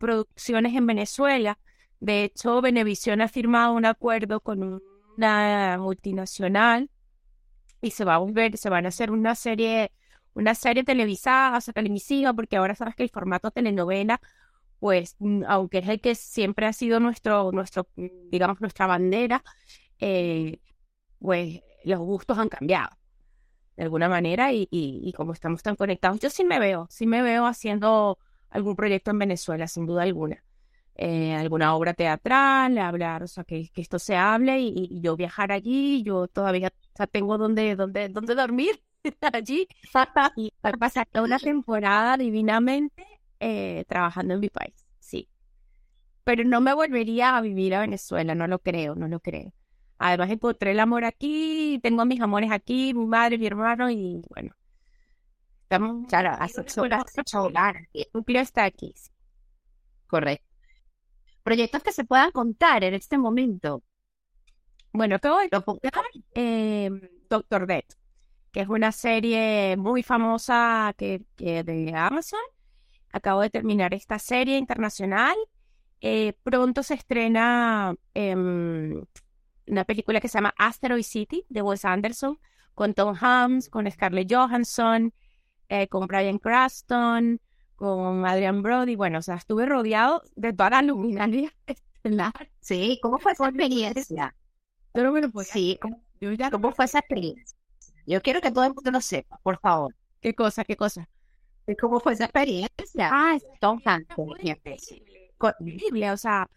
producciones 0.04 0.76
en 0.76 0.86
Venezuela. 0.86 1.58
De 2.02 2.26
hecho, 2.26 2.62
Venevisión 2.62 3.22
ha 3.22 3.30
firmado 3.30 3.74
un 3.74 3.86
acuerdo 3.86 4.42
con 4.42 4.82
una 5.18 5.78
multinacional 5.80 6.90
y 7.82 7.92
se 7.92 8.04
va 8.04 8.16
a 8.16 8.18
volver, 8.18 8.58
se 8.58 8.70
van 8.70 8.86
a 8.86 8.90
hacer 8.90 9.12
una 9.12 9.34
serie, 9.36 9.94
una 10.34 10.56
serie 10.56 10.84
televisada, 10.84 11.58
o 11.58 11.72
televisiva, 11.72 12.34
porque 12.34 12.58
ahora 12.58 12.76
sabes 12.76 12.96
que 12.96 13.04
el 13.04 13.10
formato 13.10 13.50
telenovela, 13.50 14.20
pues, 14.80 15.16
mm, 15.20 15.44
aunque 15.48 15.78
es 15.78 15.88
el 15.88 16.02
que 16.02 16.16
siempre 16.16 16.66
ha 16.66 16.74
sido 16.74 17.00
nuestro, 17.00 17.54
nuestro, 17.54 17.88
digamos, 17.96 18.60
nuestra 18.60 18.88
bandera, 18.88 19.42
eh, 20.00 20.60
pues 21.20 21.62
los 21.86 22.00
gustos 22.00 22.38
han 22.38 22.50
cambiado 22.50 22.90
de 23.78 23.84
alguna 23.84 24.10
manera 24.10 24.52
y, 24.52 25.14
como 25.16 25.32
estamos 25.32 25.64
tan 25.64 25.78
conectados, 25.78 26.20
yo 26.20 26.30
sí 26.30 26.44
me 26.44 26.60
veo, 26.60 26.88
sí 26.90 27.08
me 27.08 27.22
veo 27.22 27.46
haciendo 27.46 28.20
algún 28.54 28.76
proyecto 28.76 29.12
en 29.12 29.20
Venezuela, 29.20 29.68
sin 29.68 29.86
duda 29.86 30.04
alguna. 30.04 30.44
Eh, 30.96 31.34
alguna 31.34 31.76
obra 31.76 31.96
teatral, 31.96 32.78
hablar, 32.78 33.24
o 33.24 33.28
sea, 33.28 33.44
que, 33.44 33.68
que 33.70 33.82
esto 33.82 33.98
se 33.98 34.16
hable 34.16 34.60
y, 34.60 35.02
yo 35.02 35.16
viajar 35.18 35.52
allí, 35.52 36.04
yo 36.04 36.28
todavía 36.28 36.72
tengo 37.12 37.40
donde, 37.40 37.76
donde, 37.76 38.10
donde 38.10 38.36
dormir 38.36 38.80
allí 39.34 39.68
y 40.36 40.54
pasar 40.80 41.08
toda 41.08 41.26
una 41.26 41.40
temporada 41.40 42.16
divinamente 42.16 43.06
eh, 43.40 43.86
trabajando 43.88 44.36
en 44.36 44.40
mi 44.40 44.50
país, 44.50 44.86
sí. 45.00 45.28
Pero 46.24 46.44
no 46.44 46.62
me 46.62 46.74
volvería 46.76 47.38
a 47.38 47.42
vivir 47.42 47.74
a 47.74 47.82
Venezuela, 47.82 48.36
no 48.36 48.48
lo 48.48 48.60
creo, 48.60 48.94
no 48.94 49.08
lo 49.08 49.20
creo. 49.20 49.52
Además 49.98 50.30
encontré 50.30 50.72
el 50.72 50.80
amor 50.80 51.06
aquí, 51.06 51.80
tengo 51.82 52.06
mis 52.06 52.22
amores 52.22 52.52
aquí, 52.52 52.94
mi 52.94 53.08
madre, 53.08 53.40
mi 53.40 53.48
hermano 53.48 53.90
y 53.90 54.22
bueno. 54.30 54.54
Estamos, 55.74 56.06
claro, 56.08 56.30
hace 56.40 56.62
hogar. 57.36 57.88
Un 58.14 58.24
está 58.36 58.66
aquí. 58.66 58.94
Correcto. 60.06 60.46
proyectos 61.42 61.82
que 61.82 61.92
se 61.92 62.04
puedan 62.04 62.30
contar 62.30 62.84
en 62.84 62.94
este 62.94 63.18
momento. 63.18 63.82
Bueno, 64.92 65.18
voy 65.20 65.50
a 65.52 66.04
eh, 66.36 66.92
Doctor 67.28 67.66
Death, 67.66 67.94
que 68.52 68.60
es 68.60 68.70
una 68.70 68.92
serie 68.92 69.76
muy 69.76 70.04
famosa 70.04 70.94
que, 70.96 71.24
de 71.38 71.92
Amazon. 71.96 72.40
Acabo 73.12 73.42
de 73.42 73.50
terminar 73.50 73.96
esta 73.96 74.20
serie 74.20 74.60
internacional. 74.60 75.36
Eh, 76.02 76.34
pronto 76.44 76.84
se 76.84 76.94
estrena 76.94 77.96
em, 78.14 79.04
una 79.66 79.86
película 79.86 80.22
que 80.22 80.28
se 80.28 80.38
llama 80.38 80.54
Asteroid 80.56 81.02
City 81.02 81.44
de 81.50 81.64
Wes 81.64 81.84
Anderson, 81.84 82.38
con 82.76 82.94
Tom 82.94 83.16
Hanks, 83.20 83.70
con 83.70 83.90
Scarlett 83.90 84.32
Johansson, 84.32 85.12
eh, 85.70 85.88
con 85.88 86.08
Brian 86.08 86.38
Cranston, 86.40 87.40
con 87.76 88.26
Adrian 88.26 88.62
Brody. 88.62 88.96
Bueno, 88.96 89.20
o 89.20 89.22
sea, 89.22 89.36
estuve 89.36 89.66
rodeado 89.66 90.24
de 90.36 90.54
toda 90.54 90.72
la 90.72 90.82
luminaria 90.82 91.54
estelar. 91.68 92.50
Sí, 92.60 93.00
¿cómo 93.02 93.20
fue 93.20 93.34
esa 93.34 93.48
experiencia? 93.48 94.36
Yo 94.94 95.04
no 95.04 95.12
me 95.12 95.22
lo 95.22 95.30
Sí, 95.44 95.78
¿cómo, 95.82 96.02
¿cómo 96.52 96.72
fue 96.72 96.86
esa 96.86 97.00
experiencia? 97.00 97.58
Yo 98.06 98.22
quiero 98.22 98.42
que 98.42 98.52
todo 98.52 98.66
el 98.66 98.74
mundo 98.74 98.92
lo 98.92 99.02
sepa, 99.02 99.40
por 99.44 99.60
favor. 99.60 99.96
¿Qué 100.22 100.34
cosa? 100.36 100.64
¿Qué 100.64 100.76
cosa? 100.76 101.10
¿Cómo 101.80 102.00
fue 102.00 102.14
esa 102.14 102.26
experiencia? 102.26 103.10
Ah, 103.12 103.38
Tom 103.60 103.80
Hanks, 103.86 104.16
Horrible, 105.38 106.12
o 106.12 106.18
sea, 106.18 106.50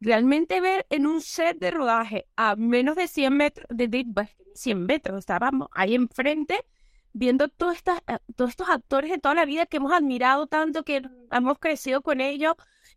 realmente 0.00 0.60
ver 0.60 0.86
en 0.90 1.06
un 1.06 1.20
set 1.20 1.58
de 1.58 1.70
rodaje 1.70 2.26
a 2.36 2.56
menos 2.56 2.96
de 2.96 3.08
100 3.08 3.36
metros, 3.36 3.66
de, 3.68 4.06
100 4.54 4.86
metros, 4.86 5.18
estábamos 5.18 5.68
ahí 5.72 5.94
enfrente 5.94 6.64
viendo 7.12 7.48
todas 7.48 7.76
estas, 7.76 8.00
eh, 8.06 8.18
todos 8.36 8.50
estos 8.50 8.68
actores 8.68 9.10
de 9.10 9.18
toda 9.18 9.34
la 9.34 9.44
vida 9.44 9.66
que 9.66 9.78
hemos 9.78 9.92
admirado 9.92 10.46
tanto, 10.46 10.84
que 10.84 11.02
hemos 11.30 11.58
crecido 11.58 12.02
con 12.02 12.20
ellos, 12.20 12.54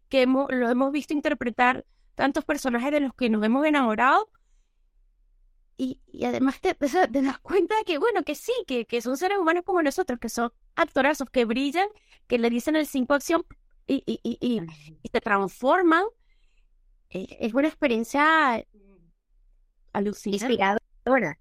que 0.09 0.23
hemos, 0.23 0.47
lo 0.51 0.69
hemos 0.69 0.91
visto 0.91 1.13
interpretar 1.13 1.85
tantos 2.15 2.45
personajes 2.45 2.91
de 2.91 2.99
los 2.99 3.13
que 3.13 3.29
nos 3.29 3.43
hemos 3.43 3.65
enamorado. 3.65 4.29
Y, 5.75 5.99
y 6.11 6.25
además 6.25 6.61
te, 6.61 6.75
te, 6.75 6.87
das 6.87 7.39
cuenta 7.39 7.75
de 7.77 7.83
que, 7.83 7.97
bueno, 7.97 8.23
que 8.23 8.35
sí, 8.35 8.53
que, 8.67 8.85
que 8.85 9.01
son 9.01 9.17
seres 9.17 9.39
humanos 9.39 9.63
como 9.65 9.81
nosotros, 9.81 10.19
que 10.19 10.29
son 10.29 10.51
actorazos 10.75 11.29
que 11.29 11.45
brillan, 11.45 11.87
que 12.27 12.37
le 12.37 12.49
dicen 12.49 12.75
el 12.75 12.85
5 12.85 13.13
acción 13.13 13.43
y, 13.87 14.03
y, 14.05 14.19
y, 14.23 14.37
y, 14.39 14.61
y 15.01 15.09
te 15.09 15.19
transforman 15.19 16.05
es 17.13 17.53
una 17.53 17.67
experiencia 17.67 18.63
alucinante. 19.93 20.45
Inspiradora. 20.45 21.39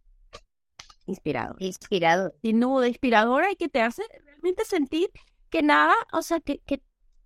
Inspirador. 1.06 1.56
Inspirador. 1.58 2.34
Sin 2.42 2.60
duda, 2.60 2.88
inspiradora 2.88 3.50
y 3.50 3.56
que 3.56 3.68
te 3.68 3.82
hace 3.82 4.02
realmente 4.24 4.64
sentir 4.64 5.10
que 5.50 5.62
nada, 5.62 5.94
o 6.12 6.22
sea, 6.22 6.40
que, 6.40 6.60
que, 6.60 6.82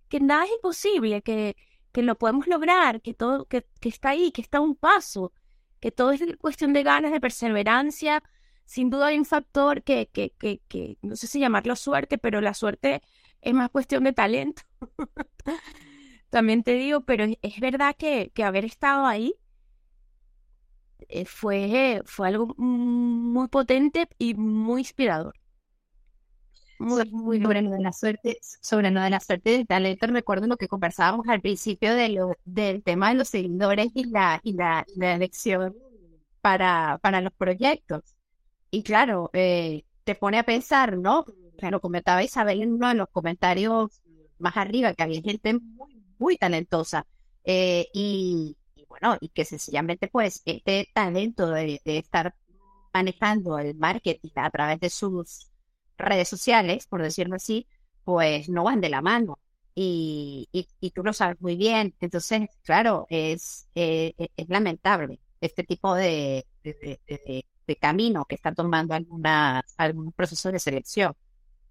que 0.09 0.19
nada 0.19 0.45
es 0.45 0.51
imposible, 0.51 1.21
que, 1.21 1.55
que 1.91 2.01
lo 2.01 2.17
podemos 2.17 2.47
lograr, 2.47 3.01
que 3.01 3.13
todo, 3.13 3.45
que, 3.45 3.65
que 3.79 3.89
está 3.89 4.09
ahí, 4.09 4.31
que 4.31 4.41
está 4.41 4.59
a 4.59 4.61
un 4.61 4.75
paso, 4.75 5.33
que 5.79 5.91
todo 5.91 6.11
es 6.11 6.21
cuestión 6.37 6.73
de 6.73 6.83
ganas, 6.83 7.11
de 7.11 7.21
perseverancia. 7.21 8.23
Sin 8.65 8.89
duda 8.89 9.07
hay 9.07 9.17
un 9.17 9.25
factor 9.25 9.83
que, 9.83 10.09
que, 10.11 10.31
que, 10.31 10.61
que 10.67 10.97
no 11.01 11.15
sé 11.15 11.27
si 11.27 11.39
llamarlo 11.39 11.75
suerte, 11.75 12.17
pero 12.17 12.41
la 12.41 12.53
suerte 12.53 13.01
es 13.41 13.53
más 13.53 13.69
cuestión 13.69 14.03
de 14.03 14.13
talento. 14.13 14.63
también 16.29 16.63
te 16.63 16.73
digo, 16.73 17.01
pero 17.01 17.25
es, 17.41 17.59
verdad 17.59 17.95
que, 17.97 18.31
que, 18.33 18.43
haber 18.43 18.65
estado 18.65 19.05
ahí 19.05 19.35
fue, 21.25 22.01
fue 22.05 22.27
algo 22.27 22.53
muy 22.57 23.47
potente 23.47 24.07
y 24.17 24.33
muy 24.33 24.81
inspirador. 24.81 25.33
Muy, 26.79 27.09
muy 27.09 27.41
sobre 27.41 27.63
lo 27.63 27.71
de 27.71 27.79
la 27.79 27.91
suerte, 27.91 28.37
sobre 28.41 28.91
lo 28.91 29.01
de 29.01 29.09
la 29.09 29.19
suerte 29.19 29.49
del 29.51 29.65
talento, 29.65 30.05
recuerdo 30.07 30.45
lo 30.45 30.57
que 30.57 30.67
conversábamos 30.67 31.27
al 31.27 31.41
principio 31.41 31.95
de 31.95 32.09
lo, 32.09 32.35
del 32.45 32.83
tema 32.83 33.09
de 33.09 33.15
los 33.15 33.29
seguidores 33.29 33.89
y 33.95 34.03
la, 34.05 34.39
y 34.43 34.53
la, 34.53 34.85
la 34.95 35.15
elección 35.15 35.75
para, 36.41 36.99
para 37.01 37.21
los 37.21 37.33
proyectos. 37.33 38.03
Y 38.69 38.83
claro, 38.83 39.31
eh, 39.33 39.85
te 40.03 40.13
pone 40.13 40.37
a 40.37 40.43
pensar, 40.43 40.97
¿no? 40.97 41.25
Claro, 41.57 41.81
comentaba 41.81 42.23
Isabel 42.23 42.61
en 42.61 42.73
uno 42.73 42.89
de 42.89 42.95
los 42.95 43.09
comentarios 43.09 44.01
más 44.37 44.55
arriba 44.55 44.93
que 44.93 45.03
había 45.03 45.21
gente 45.21 45.55
muy 45.55 45.97
muy 46.19 46.37
talentosa. 46.37 47.05
Eh, 47.43 47.87
y, 47.93 48.57
bueno, 48.99 49.17
y 49.21 49.29
que 49.29 49.45
sencillamente 49.45 50.07
pues 50.07 50.41
este 50.45 50.89
talento 50.93 51.49
de, 51.51 51.81
estar 51.85 52.35
manejando 52.93 53.59
el 53.59 53.75
marketing 53.75 54.31
a 54.35 54.49
través 54.49 54.79
de 54.79 54.89
sus 54.89 55.47
redes 55.97 56.27
sociales, 56.29 56.87
por 56.87 57.01
decirlo 57.01 57.35
así, 57.35 57.67
pues 58.03 58.49
no 58.49 58.63
van 58.63 58.81
de 58.81 58.89
la 58.89 59.01
mano. 59.01 59.39
Y, 59.75 60.49
y, 60.51 60.91
tú 60.91 61.03
lo 61.03 61.13
sabes 61.13 61.39
muy 61.39 61.55
bien. 61.55 61.95
Entonces, 61.99 62.49
claro, 62.63 63.05
es, 63.09 63.69
eh, 63.75 64.13
e, 64.17 64.29
es 64.35 64.49
lamentable 64.49 65.19
este 65.39 65.63
tipo 65.63 65.93
de, 65.93 66.47
de, 66.63 67.75
camino 67.79 68.25
que 68.25 68.35
está 68.35 68.53
tomando 68.53 68.95
alguna, 68.95 69.63
algún 69.77 70.11
proceso 70.13 70.51
de 70.51 70.59
selección. 70.59 71.13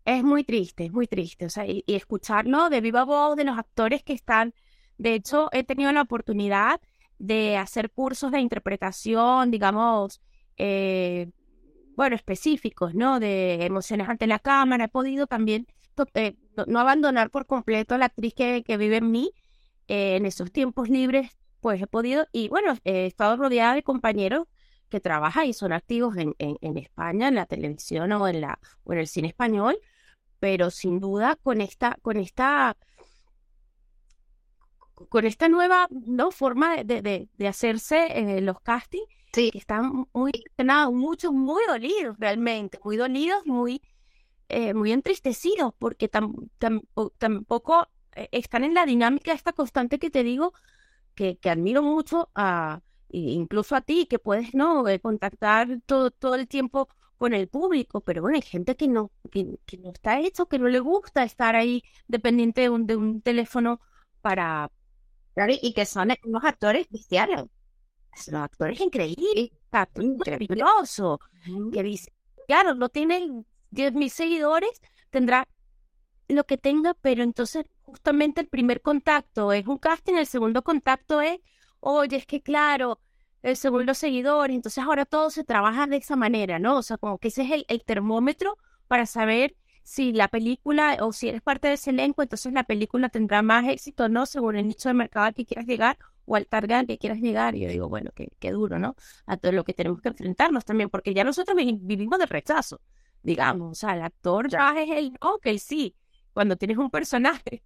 Es 0.05 0.23
muy 0.23 0.45
triste, 0.45 0.85
es 0.87 0.93
muy 0.93 1.07
triste. 1.09 1.47
O 1.47 1.51
sea, 1.51 1.67
y, 1.67 1.83
escucharlo 1.89 2.71
de 2.71 2.81
viva 2.81 3.05
voz 3.05 3.37
de 3.37 3.45
los 3.45 3.59
actores 3.59 4.03
que 4.05 4.13
están. 4.13 4.55
De 4.99 5.15
hecho, 5.15 5.49
he 5.53 5.65
tenido 5.65 5.93
la 5.93 6.03
oportunidad 6.03 6.81
de 7.19 7.57
hacer 7.57 7.91
cursos 7.91 8.33
de 8.33 8.41
interpretación, 8.41 9.51
digamos, 9.51 10.21
eh, 10.57 11.31
bueno, 11.97 12.17
específicos, 12.17 12.95
¿no? 12.95 13.21
De 13.21 13.65
emociones 13.65 14.09
ante 14.09 14.27
la 14.27 14.39
cámara. 14.39 14.85
He 14.85 14.89
podido 14.89 15.27
también 15.27 15.67
eh, 16.15 16.37
no, 16.67 16.79
abandonar 16.79 17.31
por 17.31 17.47
completo 17.47 17.95
a 17.95 17.99
la 17.99 18.07
actriz 18.07 18.35
que, 18.35 18.63
que 18.65 18.77
vive 18.77 18.97
en 18.99 19.11
mí. 19.11 19.33
Eh, 19.89 20.17
en 20.17 20.27
esos 20.27 20.51
tiempos 20.51 20.89
libres, 20.89 21.31
pues 21.61 21.81
he 21.81 21.87
podido, 21.87 22.27
y 22.33 22.49
bueno, 22.49 22.77
he 22.85 23.07
estado 23.07 23.37
rodeada 23.37 23.75
de 23.75 23.85
compañeros 23.85 24.49
que 24.89 25.01
trabajan 25.01 25.47
y 25.47 25.53
son 25.53 25.73
activos 25.73 26.17
en, 26.17 26.35
en, 26.39 26.59
en 26.61 26.77
España, 26.77 27.29
en 27.29 27.37
la 27.37 27.47
televisión 27.47 28.11
o 28.13 28.27
en, 28.29 28.41
la, 28.41 28.59
o 28.85 28.93
en 28.93 28.99
el 28.99 29.07
cine 29.07 29.29
español, 29.29 29.79
pero 30.41 30.71
sin 30.71 30.99
duda 31.01 31.37
con 31.43 31.61
esta, 31.61 31.99
con 32.03 32.17
esta, 32.17 32.77
con 35.09 35.27
esta 35.27 35.49
nueva 35.49 35.89
¿no? 35.91 36.31
forma 36.31 36.83
de, 36.83 37.03
de, 37.03 37.29
de 37.37 37.49
hacerse 37.49 38.07
eh, 38.37 38.41
los 38.41 38.61
castings, 38.61 39.07
sí. 39.33 39.51
que 39.51 39.59
están 39.59 40.07
muy, 40.13 40.33
nada, 40.59 40.91
muchos 40.91 41.33
muy 41.33 41.63
dolidos 41.67 42.17
realmente, 42.19 42.79
muy 42.83 42.97
dolidos, 42.97 43.47
muy, 43.47 43.83
eh, 44.49 44.75
muy 44.75 44.93
entristecidos, 44.93 45.75
porque 45.79 46.09
tampoco 46.09 47.89
eh, 48.15 48.29
están 48.33 48.65
en 48.65 48.75
la 48.75 48.87
dinámica 48.87 49.33
esta 49.33 49.53
constante 49.53 49.99
que 49.99 50.11
te 50.11 50.23
digo, 50.23 50.53
que, 51.15 51.39
que 51.39 51.51
admiro 51.51 51.83
mucho 51.83 52.31
a 52.35 52.81
incluso 53.09 53.77
a 53.77 53.81
ti, 53.81 54.07
que 54.07 54.19
puedes 54.19 54.55
no 54.55 54.85
contactar 55.01 55.81
todo, 55.87 56.11
todo 56.11 56.35
el 56.35 56.49
tiempo 56.49 56.89
con 57.17 57.33
el 57.33 57.49
público, 57.49 58.01
pero 58.01 58.23
bueno, 58.23 58.37
hay 58.37 58.43
gente 58.43 58.77
que 58.77 58.89
no, 58.89 59.11
que, 59.31 59.45
no 59.45 59.91
está 59.91 60.21
hecho, 60.21 60.47
que 60.47 60.59
no 60.59 60.69
le 60.69 60.81
gusta 60.81 61.23
estar 61.25 61.57
ahí 61.57 61.83
dependiente 62.09 62.63
de 62.63 62.69
un, 62.71 62.87
de 62.87 62.97
un 62.97 63.21
teléfono 63.23 63.81
para... 64.21 64.71
Claro, 65.37 65.53
y 65.61 65.75
que 65.75 65.85
son 65.85 66.09
unos 66.25 66.45
actores 66.45 66.87
cristianos. 66.89 67.49
Son 68.15 68.37
actores 68.37 68.81
increíbles, 68.81 69.51
maravilloso, 69.71 71.21
que 71.71 71.83
dice, 71.83 72.11
claro, 72.49 72.75
no 72.75 72.89
tiene 72.89 73.45
10.000 73.71 74.09
seguidores, 74.09 74.71
tendrá 75.11 75.47
lo 76.29 76.45
que 76.45 76.57
tenga, 76.57 76.95
pero 76.95 77.23
entonces 77.23 77.67
justamente 77.83 78.41
el 78.41 78.49
primer 78.49 78.81
contacto 78.81 79.53
es 79.53 79.67
un 79.67 79.77
casting, 79.77 80.15
el 80.15 80.27
segundo 80.27 80.63
contacto 80.63 81.21
es, 81.21 81.39
oye, 81.81 82.17
es 82.17 82.25
que 82.25 82.41
claro, 82.41 82.99
según 83.55 83.85
los 83.85 83.99
seguidores. 83.99 84.57
Entonces 84.57 84.83
ahora 84.83 85.05
todo 85.05 85.29
se 85.29 85.45
trabaja 85.45 85.87
de 85.87 85.99
esa 85.99 86.17
manera, 86.17 86.59
¿no? 86.59 86.79
O 86.79 86.83
sea, 86.83 86.97
como 86.97 87.19
que 87.19 87.29
ese 87.29 87.43
es 87.43 87.65
el, 87.69 87.85
termómetro 87.85 88.57
para 88.89 89.05
saber 89.05 89.55
si 89.87 90.13
la 90.13 90.27
película 90.27 90.99
o 91.01 91.13
si 91.13 91.29
eres 91.29 91.43
parte 91.43 91.69
de 91.69 91.75
ese 91.75 91.91
elenco, 91.91 92.21
entonces 92.23 92.53
la 92.53 92.65
película 92.65 93.09
tendrá 93.09 93.41
más 93.43 93.69
éxito 93.69 94.09
no 94.09 94.27
según 94.27 94.57
el 94.57 94.67
nicho 94.67 94.89
de 94.89 94.95
mercado 94.95 95.27
al 95.27 95.35
que 95.35 95.47
quieras 95.47 95.65
llegar 95.67 95.97
o 96.25 96.35
al 96.35 96.49
target 96.49 96.75
al 96.75 96.87
que 96.89 96.99
quieras 96.99 97.21
llegar. 97.21 97.55
Y 97.55 97.61
yo 97.61 97.69
digo, 97.69 97.89
bueno, 97.89 98.11
qué, 98.15 98.29
qué 98.41 98.51
duro, 98.51 98.81
¿no? 98.81 98.97
A 99.27 99.37
todo 99.37 99.53
lo 99.53 99.63
que 99.65 99.75
tenemos 99.75 100.01
que 100.01 100.09
enfrentarnos 100.09 100.65
también, 100.65 100.91
porque 100.91 101.15
ya 101.15 101.23
nosotros 101.23 101.57
vivimos 101.57 102.19
de 102.19 102.27
rechazo, 102.27 102.81
digamos. 103.23 103.71
O 103.73 103.75
sea, 103.77 103.95
el 103.95 104.03
actor 104.03 104.49
ya 104.49 104.75
es 104.83 104.91
el, 104.91 105.13
ok, 105.21 105.47
sí, 105.59 105.95
cuando 106.33 106.57
tienes 106.57 106.79
un 106.79 106.91
personaje 106.91 107.63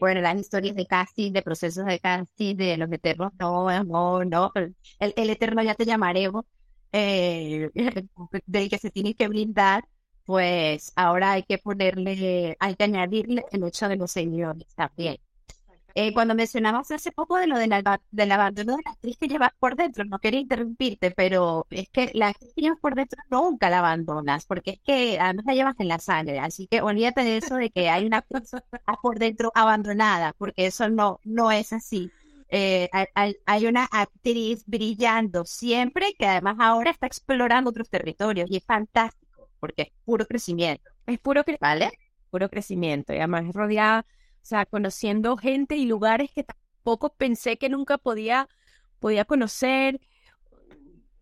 bueno, 0.00 0.20
las 0.20 0.38
historias 0.38 0.74
de 0.76 0.86
casting, 0.86 1.32
de 1.32 1.42
procesos 1.42 1.86
de 1.86 1.98
casting, 2.00 2.56
de 2.56 2.76
los 2.76 2.90
eternos, 2.92 3.32
no, 3.38 3.84
no, 3.84 4.24
no, 4.24 4.52
el, 4.54 4.74
el 5.16 5.30
eterno 5.30 5.62
ya 5.62 5.74
te 5.74 5.84
llamaremos, 5.86 6.44
eh, 6.92 7.70
del 8.46 8.68
que 8.68 8.78
se 8.78 8.90
tiene 8.90 9.14
que 9.14 9.28
brindar, 9.28 9.84
pues 10.24 10.92
ahora 10.96 11.32
hay 11.32 11.42
que 11.44 11.58
ponerle, 11.58 12.56
hay 12.60 12.74
que 12.76 12.84
añadirle 12.84 13.44
el 13.52 13.64
hecho 13.64 13.88
de 13.88 13.96
los 13.96 14.10
señores 14.12 14.66
también. 14.74 15.18
Eh, 15.96 16.12
cuando 16.12 16.34
mencionabas 16.34 16.90
hace 16.90 17.12
poco 17.12 17.36
de 17.36 17.46
lo 17.46 17.56
del, 17.56 17.72
del 18.10 18.32
abandono 18.32 18.76
de 18.76 18.82
la 18.84 18.90
actriz 18.92 19.16
que 19.16 19.28
llevas 19.28 19.52
por 19.60 19.76
dentro, 19.76 20.04
no 20.04 20.18
quería 20.18 20.40
interrumpirte, 20.40 21.12
pero 21.12 21.66
es 21.70 21.88
que 21.88 22.10
la 22.14 22.28
actriz 22.28 22.52
que 22.54 22.62
llevas 22.62 22.80
por 22.80 22.96
dentro 22.96 23.22
nunca 23.30 23.70
la 23.70 23.78
abandonas, 23.78 24.44
porque 24.44 24.72
es 24.72 24.80
que 24.80 25.18
además 25.20 25.44
la 25.46 25.54
llevas 25.54 25.76
en 25.78 25.88
la 25.88 26.00
sangre, 26.00 26.40
así 26.40 26.66
que 26.66 26.82
olvídate 26.82 27.22
de 27.22 27.36
eso 27.36 27.54
de 27.56 27.70
que 27.70 27.90
hay 27.90 28.06
una 28.06 28.18
actriz 28.18 28.50
por 29.02 29.18
dentro 29.20 29.52
abandonada, 29.54 30.32
porque 30.36 30.66
eso 30.66 30.88
no, 30.88 31.20
no 31.24 31.52
es 31.52 31.72
así. 31.72 32.10
eh, 32.48 32.88
hay, 33.46 33.66
una 33.66 33.84
actriz 33.84 34.64
brillando 34.66 35.44
siempre 35.44 36.14
que 36.18 36.26
además 36.26 36.56
ahora 36.60 36.90
está 36.90 37.06
explorando 37.06 37.70
otros 37.70 37.88
territorios 37.88 38.50
y 38.50 38.56
es 38.56 38.64
fantástico 38.64 39.23
porque 39.60 39.82
es 39.82 39.88
puro 40.04 40.26
crecimiento. 40.26 40.90
Es 41.06 41.18
puro, 41.18 41.42
¿vale? 41.60 41.90
puro 42.34 42.50
crecimiento 42.50 43.12
y 43.12 43.18
además 43.18 43.44
es 43.48 43.54
rodeada, 43.54 44.04
o 44.08 44.44
sea, 44.44 44.66
conociendo 44.66 45.36
gente 45.36 45.76
y 45.76 45.86
lugares 45.86 46.32
que 46.32 46.42
tampoco 46.42 47.14
pensé 47.14 47.58
que 47.58 47.68
nunca 47.68 47.96
podía, 47.96 48.48
podía 48.98 49.24
conocer. 49.24 50.00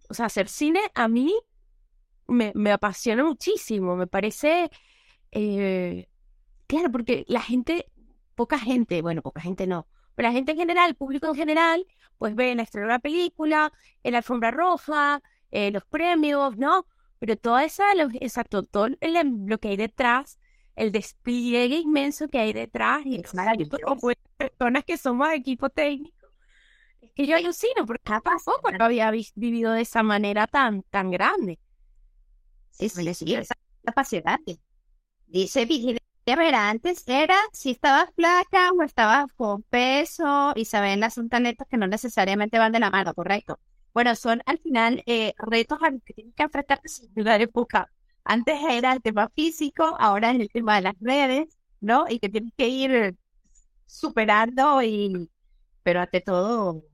O 0.09 0.14
sea, 0.14 0.27
hacer 0.27 0.49
cine 0.49 0.81
a 0.95 1.09
mí 1.09 1.35
me, 2.29 2.53
me 2.55 2.73
apasiona 2.73 3.25
muchísimo, 3.25 3.95
me 3.95 4.07
parece, 4.07 4.71
eh, 5.33 6.09
claro, 6.66 6.90
porque 6.90 7.27
la 7.29 7.42
gente, 7.42 7.90
poca 8.35 8.59
gente, 8.59 9.03
bueno, 9.03 9.21
poca 9.21 9.42
gente 9.42 9.66
no, 9.66 9.87
pero 10.14 10.29
la 10.29 10.33
gente 10.33 10.53
en 10.53 10.59
general, 10.59 10.88
el 10.88 10.97
público 10.97 11.27
en 11.29 11.35
general, 11.35 11.87
pues 12.16 12.35
ve 12.35 12.55
la 12.55 12.62
estrella 12.62 12.87
de 12.87 12.92
la 12.95 12.99
película, 13.01 13.71
en 14.03 14.12
la 14.12 14.18
alfombra 14.18 14.51
roja, 14.51 15.23
eh, 15.51 15.71
los 15.71 15.85
premios, 15.85 16.57
¿no? 16.57 16.87
Pero 17.23 17.37
toda 17.37 17.63
esa, 17.63 17.85
exacto, 18.15 18.65
todo 18.65 18.89
lo 18.99 19.59
que 19.59 19.69
hay 19.69 19.77
detrás, 19.77 20.41
el 20.75 20.91
despliegue 20.91 21.77
inmenso 21.77 22.27
que 22.27 22.41
hay 22.41 22.53
detrás, 22.53 23.03
y 23.07 23.21
es 23.21 23.33
maravilloso. 23.33 23.79
Pues, 24.01 24.17
personas 24.37 24.83
que 24.83 24.97
somos 24.97 25.29
equipo 25.33 25.71
técnico, 25.71 26.27
es 27.01 27.13
que 27.13 27.29
yo 27.29 27.37
alucino, 27.37 27.87
porque 27.87 28.11
pasó 28.25 28.55
no 28.77 28.85
había 28.85 29.13
vivido 29.37 29.71
de 29.71 29.83
esa 29.83 30.03
manera 30.03 30.49
tan, 30.49 30.83
tan 30.91 31.13
grande. 31.13 31.61
Sí, 32.73 32.89
sí, 32.89 33.15
sí, 33.15 33.35
es 33.37 33.51
apasionante. 33.87 34.59
Dice 35.29 35.65
Virginia 35.65 36.01
a 36.27 36.35
ver, 36.35 36.57
antes 36.57 37.07
era 37.07 37.37
si 37.53 37.71
estabas 37.71 38.11
flaca 38.17 38.73
o 38.73 38.83
estabas 38.83 39.33
con 39.37 39.63
peso, 39.63 40.55
y 40.57 40.65
saben, 40.65 40.99
las 40.99 41.15
son 41.15 41.29
que 41.29 41.77
no 41.77 41.87
necesariamente 41.87 42.59
van 42.59 42.73
de 42.73 42.81
la 42.81 42.91
mano, 42.91 43.15
¿correcto? 43.15 43.61
Bueno, 43.95 44.15
son 44.17 44.43
al 44.47 44.59
final 44.59 45.03
eh, 45.07 45.35
retos 45.39 45.79
a 45.83 45.91
los 45.91 46.03
que 46.05 46.15
tienes 46.15 46.35
que 46.35 46.43
enfrentarte 46.45 46.89
sin 46.89 47.13
duda 47.15 47.37
época. 47.37 47.91
Antes 48.25 48.59
era 48.71 48.93
el 48.93 49.03
tema 49.03 49.29
físico, 49.35 49.97
ahora 49.99 50.31
es 50.33 50.41
el 50.41 50.49
tema 50.51 50.77
de 50.77 50.83
las 50.83 50.95
redes, 51.01 51.59
¿no? 51.81 52.07
Y 52.09 52.19
que 52.19 52.29
tienes 52.29 52.53
que 52.57 52.69
ir 52.69 53.17
superando 53.87 54.83
y, 54.83 55.31
pero 55.83 56.01
ante 56.01 56.21
todo, 56.21 56.85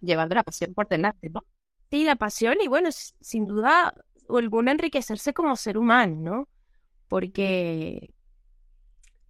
llevando 0.00 0.34
la 0.34 0.44
pasión 0.44 0.74
por 0.74 0.88
delante, 0.88 1.30
¿no? 1.30 1.44
Sí, 1.90 2.04
la 2.04 2.16
pasión 2.16 2.58
y 2.62 2.68
bueno, 2.68 2.90
sin 2.92 3.46
duda 3.46 3.94
alguna 4.28 4.72
enriquecerse 4.72 5.32
como 5.34 5.56
ser 5.56 5.78
humano, 5.78 6.16
¿no? 6.20 6.48
Porque 7.08 8.14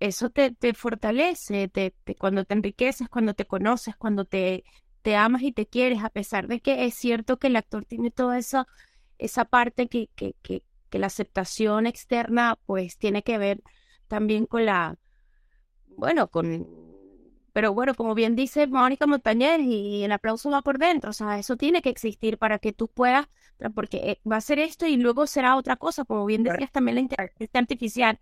eso 0.01 0.31
te, 0.31 0.53
te 0.55 0.75
fortalece, 0.75 1.69
te, 1.69 1.95
cuando 2.19 2.45
te 2.45 2.55
enriqueces, 2.55 3.09
cuando 3.09 3.35
te 3.35 3.47
conoces, 3.47 3.97
cuando 3.97 4.25
te, 4.25 4.65
te 5.03 5.17
amas 5.17 5.43
y 5.43 5.53
te 5.53 5.67
quieres, 5.67 6.03
a 6.03 6.11
pesar 6.11 6.49
de 6.49 6.61
que 6.61 6.85
es 6.85 6.95
cierto 6.95 7.39
que 7.39 7.49
el 7.49 7.57
actor 7.57 7.85
tiene 7.85 8.11
toda 8.11 8.39
esa, 8.39 8.67
esa 9.19 9.45
parte 9.45 9.89
que, 9.89 10.09
que, 10.15 10.35
que, 10.43 10.63
que 10.91 10.99
la 10.99 11.07
aceptación 11.07 11.87
externa 11.87 12.59
pues 12.67 12.99
tiene 12.99 13.23
que 13.23 13.39
ver 13.39 13.63
también 14.09 14.47
con 14.47 14.67
la, 14.67 14.97
bueno, 15.97 16.29
con, 16.29 16.67
pero 17.53 17.75
bueno, 17.75 17.95
como 17.95 18.15
bien 18.15 18.37
dice 18.37 18.67
Mónica 18.67 19.07
Montañez, 19.07 19.61
y 19.61 20.05
el 20.05 20.13
aplauso 20.13 20.51
va 20.51 20.63
por 20.63 20.79
dentro, 20.79 21.11
o 21.11 21.15
sea, 21.15 21.39
eso 21.39 21.57
tiene 21.57 21.83
que 21.83 21.91
existir 21.91 22.39
para 22.39 22.59
que 22.59 22.73
tú 22.73 22.89
puedas, 22.89 23.27
porque 23.75 23.97
eh, 23.99 24.21
va 24.31 24.37
a 24.37 24.41
ser 24.41 24.59
esto 24.61 24.87
y 24.87 24.97
luego 24.97 25.27
será 25.27 25.57
otra 25.57 25.77
cosa, 25.77 26.05
como 26.05 26.25
bien 26.25 26.45
decías 26.45 26.71
también 26.71 26.95
la 26.95 27.01
inteligencia 27.03 27.61
artificial 27.61 28.21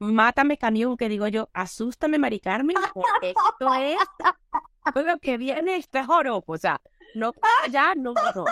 mátame 0.00 0.56
camión, 0.56 0.96
que 0.96 1.08
digo 1.08 1.28
yo, 1.28 1.50
asústame 1.52 2.18
Mari 2.18 2.40
Carmen, 2.40 2.76
esto 3.22 3.74
es 3.74 3.96
lo 5.06 5.18
que 5.18 5.36
viene, 5.36 5.76
esto 5.76 5.98
es 5.98 6.06
o 6.08 6.58
sea, 6.58 6.80
no 7.14 7.32
ya, 7.70 7.94
no, 7.94 8.12
no, 8.12 8.44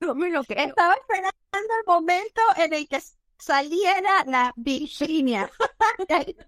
no 0.00 0.14
me 0.14 0.30
lo 0.30 0.44
creo. 0.44 0.68
Estaba 0.68 0.94
esperando 0.94 1.30
el 1.52 1.86
momento 1.86 2.40
en 2.56 2.74
el 2.74 2.88
que 2.88 3.00
saliera 3.38 4.24
la 4.26 4.52
Virginia. 4.56 5.50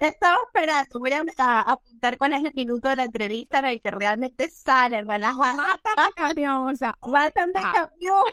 Estaba 0.00 0.38
esperando, 0.46 0.98
voy 0.98 1.12
a, 1.12 1.60
apuntar 1.60 2.18
cuál 2.18 2.34
es 2.34 2.44
el 2.44 2.52
minuto 2.54 2.88
de 2.88 2.96
la 2.96 3.04
entrevista 3.04 3.60
en 3.60 3.64
el 3.66 3.80
que 3.80 3.90
realmente 3.90 4.50
sale, 4.50 4.98
hermana. 4.98 5.32
Mátame 5.32 6.12
camión, 6.14 6.68
o 6.68 6.76
sea, 6.76 6.98
ah. 7.00 7.30
camión. 7.72 8.24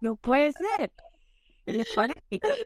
No 0.00 0.16
puede 0.16 0.52
ser 0.52 0.92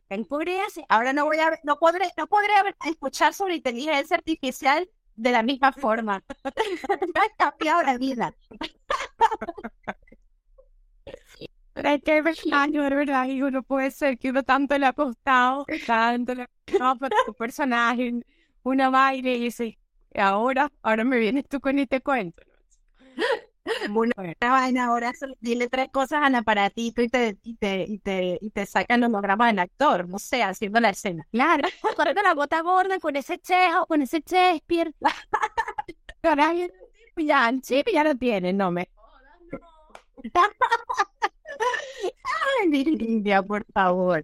en 0.08 0.24
Corea 0.24 0.64
ahora 0.88 1.12
no 1.12 1.24
voy 1.24 1.38
a 1.38 1.58
no 1.62 1.78
podré 1.78 2.06
no 2.16 2.26
podré 2.26 2.52
escuchar 2.86 3.34
sobre 3.34 3.56
inteligencia 3.56 4.16
artificial 4.16 4.88
de 5.16 5.30
la 5.30 5.42
misma 5.42 5.72
forma. 5.72 6.22
Me 6.44 6.50
ha 7.20 7.36
cambiado 7.36 7.82
la 7.82 7.98
vida. 7.98 8.34
Pero 11.74 11.88
es 11.88 12.02
que 12.02 12.18
es 12.18 12.24
verdad, 12.24 12.68
es 12.68 12.90
verdad, 12.90 13.26
y 13.26 13.42
uno 13.42 13.62
puede 13.62 13.90
ser 13.90 14.16
que 14.18 14.30
uno 14.30 14.44
tanto 14.44 14.78
le 14.78 14.86
ha 14.86 14.92
costado, 14.92 15.66
tanto 15.86 16.34
le 16.34 16.42
ha 16.42 16.50
costado 16.66 16.98
para 16.98 17.16
tu 17.26 17.34
personaje, 17.34 18.12
una 18.62 18.90
baile 18.90 19.36
y 19.36 19.40
dice, 19.40 19.78
ahora, 20.14 20.70
ahora 20.82 21.04
me 21.04 21.18
vienes 21.18 21.48
tú 21.48 21.60
con 21.60 21.78
este 21.78 22.00
cuento. 22.00 22.42
Una, 23.94 24.12
vaina 24.40 24.86
ahora, 24.86 25.12
dile 25.40 25.68
tres 25.68 25.88
cosas 25.90 26.20
al 26.22 26.34
aparatito 26.34 27.00
y 27.02 27.08
te, 27.08 27.38
y 27.42 27.54
te, 27.56 27.84
y 27.88 27.98
te, 27.98 28.38
y 28.40 28.50
te 28.50 28.66
sacan 28.66 29.02
holograma 29.04 29.46
del 29.46 29.58
actor, 29.58 30.08
no 30.08 30.18
sé, 30.18 30.42
haciendo 30.42 30.80
la 30.80 30.90
escena. 30.90 31.26
Claro, 31.32 31.68
corriendo 31.96 32.22
la 32.22 32.34
bota 32.34 32.60
gorda 32.60 32.98
con 32.98 33.16
ese 33.16 33.38
chejo, 33.38 33.86
con 33.86 34.02
ese 34.02 34.22
Shakespeare. 34.24 34.92
ya, 37.16 37.52
sí, 37.62 37.82
ya 37.92 38.04
lo 38.04 38.14
tiene, 38.16 38.52
no 38.52 38.70
me. 38.70 38.88
Ay, 42.62 43.22
por 43.46 43.64
favor. 43.72 44.22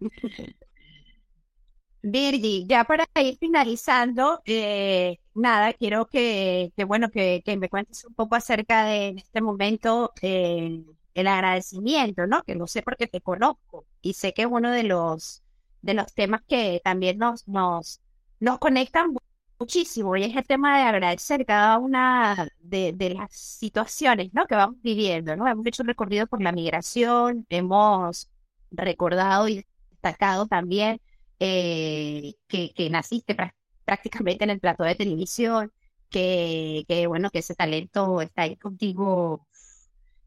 Virgi, 2.03 2.67
ya 2.67 2.85
para 2.85 3.07
ir 3.23 3.37
finalizando, 3.39 4.41
eh, 4.47 5.19
nada, 5.35 5.73
quiero 5.75 6.07
que, 6.07 6.73
que 6.77 6.85
bueno, 6.85 7.11
que, 7.11 7.43
me 7.59 7.69
cuentes 7.69 8.05
un 8.05 8.15
poco 8.15 8.37
acerca 8.37 8.85
de 8.85 9.09
en 9.09 9.19
este 9.19 9.43
momento 9.43 10.13
eh, 10.23 10.83
el 11.15 11.27
agradecimiento, 11.27 12.27
¿no? 12.27 12.43
Que 12.43 12.55
lo 12.55 12.67
sé 12.67 12.83
porque 12.83 13.07
te 13.07 13.21
conozco 13.21 13.87
y 14.01 14.15
sé 14.15 14.33
que 14.33 14.43
es 14.43 14.49
uno 14.51 14.71
de 14.71 14.85
los, 14.85 15.43
de 15.83 15.95
los 15.95 16.13
temas 16.15 16.43
que 16.49 16.81
también 16.83 17.19
nos, 17.19 17.47
nos, 17.47 18.01
nos 18.41 18.59
conectan 18.59 19.15
muchísimo 19.59 20.17
y 20.17 20.25
es 20.25 20.35
el 20.37 20.47
tema 20.47 20.79
de 20.79 20.85
agradecer 20.85 21.45
cada 21.45 21.79
una 21.79 22.49
de, 22.61 22.93
de 22.95 23.11
las 23.11 23.35
situaciones, 23.37 24.33
¿no? 24.33 24.47
Que 24.47 24.55
vamos 24.55 24.77
viviendo, 24.83 25.37
¿no? 25.37 25.47
Hemos 25.47 25.67
hecho 25.67 25.83
un 25.83 25.89
recorrido 25.89 26.27
por 26.27 26.41
la 26.43 26.53
migración, 26.53 27.47
hemos 27.51 28.31
recordado 28.71 29.49
y 29.49 29.67
destacado 29.91 30.47
también 30.47 31.01
eh, 31.41 32.35
que, 32.47 32.73
que, 32.75 32.91
naciste 32.91 33.37
prácticamente 33.85 34.45
en 34.45 34.51
el 34.51 34.61
plato 34.61 34.85
de 34.85 34.95
televisión, 34.95 35.73
que, 36.11 36.85
que, 36.89 37.07
bueno, 37.07 37.31
que 37.31 37.41
ese 37.41 37.55
talento 37.55 38.21
está 38.21 38.43
ahí 38.43 38.57
contigo 38.57 39.47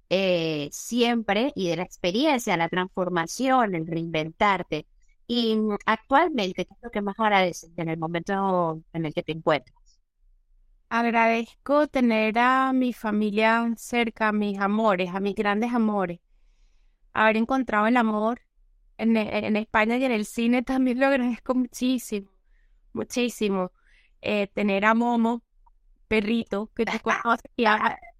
eh, 0.09 0.69
siempre 0.71 1.51
y 1.55 1.69
de 1.69 1.77
la 1.77 1.83
experiencia, 1.83 2.57
la 2.57 2.69
transformación, 2.69 3.75
el 3.75 3.87
reinventarte. 3.87 4.87
Y 5.27 5.57
actualmente, 5.85 6.65
¿qué 6.65 6.73
es 6.73 6.79
lo 6.83 6.91
que 6.91 7.01
más 7.01 7.15
agradeces 7.19 7.71
en 7.77 7.89
el 7.89 7.97
momento 7.97 8.83
en 8.93 9.05
el 9.05 9.13
que 9.13 9.23
te 9.23 9.31
encuentras? 9.31 9.75
Agradezco 10.89 11.87
tener 11.87 12.37
a 12.37 12.73
mi 12.73 12.93
familia 12.93 13.67
cerca, 13.77 14.29
a 14.29 14.31
mis 14.31 14.59
amores, 14.59 15.09
a 15.13 15.19
mis 15.19 15.35
grandes 15.35 15.73
amores. 15.73 16.19
Haber 17.13 17.37
encontrado 17.37 17.87
el 17.87 17.97
amor 17.97 18.41
en, 19.03 19.55
España 19.55 19.97
y 19.97 20.05
en 20.05 20.11
el 20.11 20.25
cine 20.25 20.63
también 20.63 20.99
lo 20.99 21.07
agradezco 21.07 21.55
muchísimo, 21.55 22.29
muchísimo. 22.93 23.71
Eh, 24.21 24.47
tener 24.47 24.85
a 24.85 24.93
Momo, 24.93 25.43
perrito, 26.07 26.71
que 26.75 26.85
te 26.85 26.99
conoces 27.01 27.51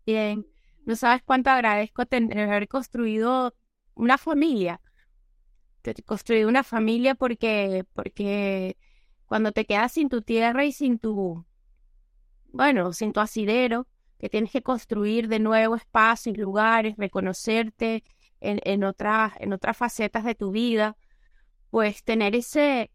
bien. 0.06 0.46
No 0.86 0.96
sabes 0.96 1.24
cuánto 1.24 1.50
agradezco 1.50 2.06
tener, 2.06 2.40
haber 2.40 2.68
construido 2.68 3.56
una 3.96 4.18
familia. 4.18 4.82
Construido 6.06 6.48
una 6.50 6.64
familia 6.64 7.16
porque, 7.16 7.86
porque 7.94 8.78
cuando 9.26 9.52
te 9.52 9.66
quedas 9.66 9.92
sin 9.94 10.10
tu 10.10 10.22
tierra 10.22 10.66
y 10.66 10.72
sin 10.72 11.00
tu, 11.00 11.46
bueno, 12.52 12.94
sin 12.94 13.12
tu 13.14 13.20
asidero, 13.20 13.88
que 14.20 14.30
tienes 14.30 14.52
que 14.52 14.62
construir 14.62 15.28
de 15.28 15.40
nuevo 15.40 15.76
espacios, 15.76 16.38
lugares, 16.38 16.96
reconocerte, 16.98 18.04
en, 18.44 18.60
en, 18.64 18.84
otras, 18.84 19.34
en 19.40 19.54
otras 19.54 19.76
facetas 19.78 20.24
de 20.26 20.36
tu 20.36 20.52
vida, 20.52 20.96
pues 21.70 22.04
tener 22.04 22.36
ese, 22.36 22.92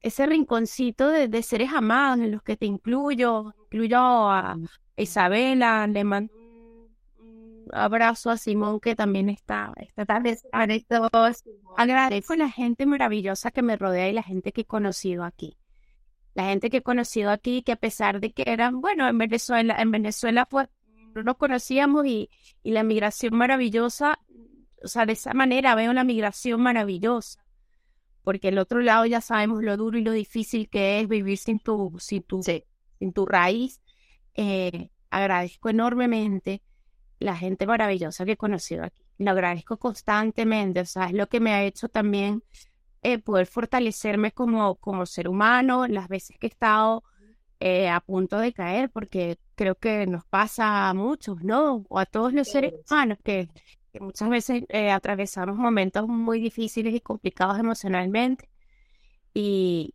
ese 0.00 0.26
rinconcito 0.26 1.08
de, 1.08 1.42
seres 1.42 1.72
amados 1.72 2.20
en 2.20 2.32
los 2.32 2.42
que 2.42 2.56
te 2.56 2.66
incluyo, 2.66 3.54
incluyo 3.64 3.98
a 3.98 4.56
Isabela, 4.96 5.86
le 5.86 6.04
mando 6.04 6.32
un 6.34 7.68
abrazo 7.72 8.30
a 8.30 8.36
Simón 8.36 8.78
que 8.78 8.94
también 8.94 9.28
está, 9.28 9.72
está 9.76 10.04
también 10.04 10.36
agradezco 11.76 12.32
a 12.34 12.36
la 12.36 12.50
gente 12.50 12.86
maravillosa 12.86 13.50
que 13.50 13.62
me 13.62 13.76
rodea 13.76 14.08
y 14.08 14.12
la 14.12 14.22
gente 14.22 14.52
que 14.52 14.60
he 14.60 14.66
conocido 14.66 15.24
aquí. 15.24 15.56
la 16.34 16.44
gente 16.44 16.70
que 16.70 16.78
he 16.78 16.82
conocido 16.82 17.30
aquí, 17.30 17.62
que 17.62 17.72
a 17.72 17.76
pesar 17.76 18.20
de 18.20 18.32
que 18.32 18.44
eran, 18.46 18.80
bueno, 18.80 19.08
en 19.08 19.18
Venezuela, 19.18 19.76
en 19.80 19.90
Venezuela 19.90 20.44
pues 20.44 20.68
no 21.22 21.32
nos 21.32 21.36
conocíamos 21.36 22.06
y, 22.06 22.30
y 22.62 22.72
la 22.72 22.82
migración 22.82 23.34
maravillosa, 23.34 24.18
o 24.82 24.88
sea, 24.88 25.06
de 25.06 25.12
esa 25.12 25.34
manera 25.34 25.74
veo 25.74 25.92
la 25.92 26.04
migración 26.04 26.60
maravillosa, 26.60 27.44
porque 28.22 28.48
el 28.48 28.58
otro 28.58 28.80
lado 28.80 29.06
ya 29.06 29.20
sabemos 29.20 29.62
lo 29.62 29.76
duro 29.76 29.98
y 29.98 30.02
lo 30.02 30.12
difícil 30.12 30.68
que 30.68 31.00
es 31.00 31.08
vivir 31.08 31.38
sin 31.38 31.58
tu, 31.58 31.96
sin 31.98 32.22
tu, 32.22 32.42
sin 32.42 33.12
tu 33.12 33.26
raíz. 33.26 33.80
Eh, 34.34 34.90
agradezco 35.10 35.68
enormemente 35.70 36.62
la 37.18 37.36
gente 37.36 37.66
maravillosa 37.66 38.24
que 38.24 38.32
he 38.32 38.36
conocido 38.36 38.84
aquí. 38.84 39.02
Lo 39.18 39.30
agradezco 39.30 39.78
constantemente, 39.78 40.80
o 40.80 40.86
sea, 40.86 41.06
es 41.06 41.12
lo 41.12 41.28
que 41.28 41.40
me 41.40 41.54
ha 41.54 41.64
hecho 41.64 41.88
también 41.88 42.42
eh, 43.02 43.18
poder 43.18 43.46
fortalecerme 43.46 44.32
como, 44.32 44.76
como 44.76 45.06
ser 45.06 45.28
humano 45.28 45.86
las 45.86 46.08
veces 46.08 46.36
que 46.38 46.48
he 46.48 46.50
estado 46.50 47.04
eh, 47.60 47.88
a 47.88 48.00
punto 48.00 48.38
de 48.38 48.52
caer, 48.52 48.90
porque 48.90 49.38
creo 49.54 49.76
que 49.76 50.06
nos 50.06 50.24
pasa 50.26 50.88
a 50.88 50.94
muchos, 50.94 51.42
¿no? 51.42 51.84
O 51.88 51.98
a 51.98 52.06
todos 52.06 52.32
los 52.32 52.48
seres 52.48 52.74
humanos 52.88 53.18
que, 53.24 53.48
muchas 54.00 54.28
veces 54.28 54.64
eh, 54.68 54.90
atravesamos 54.90 55.56
momentos 55.56 56.06
muy 56.06 56.38
difíciles 56.40 56.94
y 56.94 57.00
complicados 57.00 57.58
emocionalmente. 57.58 58.48
Y, 59.32 59.94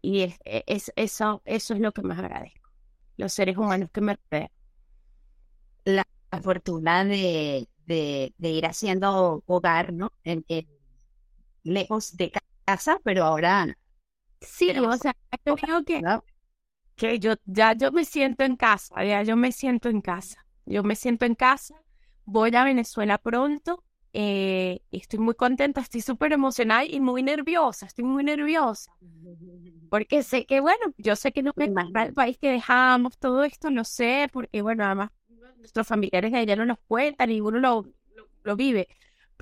y 0.00 0.22
es, 0.22 0.38
e, 0.44 0.64
es, 0.66 0.92
eso, 0.96 1.42
eso 1.44 1.74
es 1.74 1.80
lo 1.80 1.92
que 1.92 2.02
más 2.02 2.18
agradezco, 2.18 2.70
los 3.16 3.32
seres 3.32 3.56
humanos 3.56 3.90
que 3.92 4.00
me 4.00 4.18
rodean. 4.30 4.50
La 5.84 6.06
fortuna 6.42 7.04
de, 7.04 7.68
de, 7.86 8.32
ir 8.38 8.66
haciendo 8.66 9.42
hogar, 9.46 9.92
¿no? 9.92 10.12
En, 10.24 10.44
lejos 11.62 12.16
de 12.16 12.32
casa, 12.64 12.98
pero 13.04 13.24
ahora... 13.24 13.76
Sí, 14.40 14.70
o 14.70 14.96
sea, 14.96 15.14
yo 15.44 15.54
creo 15.54 15.84
que, 15.84 16.02
que 16.96 17.18
yo 17.18 17.34
ya 17.44 17.74
yo 17.74 17.92
me 17.92 18.04
siento 18.04 18.44
en 18.44 18.56
casa, 18.56 19.04
ya 19.04 19.22
yo 19.22 19.36
me 19.36 19.52
siento 19.52 19.88
en 19.88 20.00
casa. 20.00 20.44
Yo 20.64 20.82
me 20.82 20.94
siento 20.94 21.24
en 21.24 21.34
casa, 21.34 21.74
voy 22.24 22.54
a 22.54 22.64
Venezuela 22.64 23.18
pronto, 23.18 23.82
eh, 24.12 24.80
estoy 24.92 25.18
muy 25.18 25.34
contenta, 25.34 25.80
estoy 25.80 26.02
súper 26.02 26.32
emocionada 26.32 26.84
y 26.84 27.00
muy 27.00 27.22
nerviosa, 27.22 27.86
estoy 27.86 28.04
muy 28.04 28.22
nerviosa. 28.22 28.92
Porque 29.90 30.22
sé 30.22 30.46
que, 30.46 30.60
bueno, 30.60 30.94
yo 30.98 31.16
sé 31.16 31.32
que 31.32 31.42
no 31.42 31.52
me 31.56 31.64
el 31.66 32.14
país 32.14 32.38
que 32.38 32.50
dejamos, 32.50 33.18
todo 33.18 33.42
esto, 33.44 33.70
no 33.70 33.84
sé, 33.84 34.28
porque, 34.32 34.62
bueno, 34.62 34.84
además 34.84 35.10
nuestros 35.58 35.86
familiares 35.86 36.32
de 36.32 36.38
allá 36.38 36.56
no 36.56 36.66
nos 36.66 36.78
cuentan 36.86 37.30
y 37.30 37.40
uno 37.40 37.58
lo, 37.58 37.86
lo 38.42 38.56
vive 38.56 38.88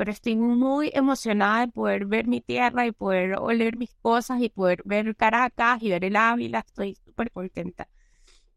pero 0.00 0.12
estoy 0.12 0.34
muy 0.34 0.90
emocionada 0.94 1.66
de 1.66 1.68
poder 1.72 2.06
ver 2.06 2.26
mi 2.26 2.40
tierra 2.40 2.86
y 2.86 2.92
poder 2.92 3.34
oler 3.38 3.76
mis 3.76 3.94
cosas 3.96 4.40
y 4.40 4.48
poder 4.48 4.80
ver 4.86 5.14
Caracas 5.14 5.82
y 5.82 5.90
ver 5.90 6.06
el 6.06 6.16
Ávila, 6.16 6.60
estoy 6.60 6.94
súper 7.04 7.30
contenta. 7.30 7.86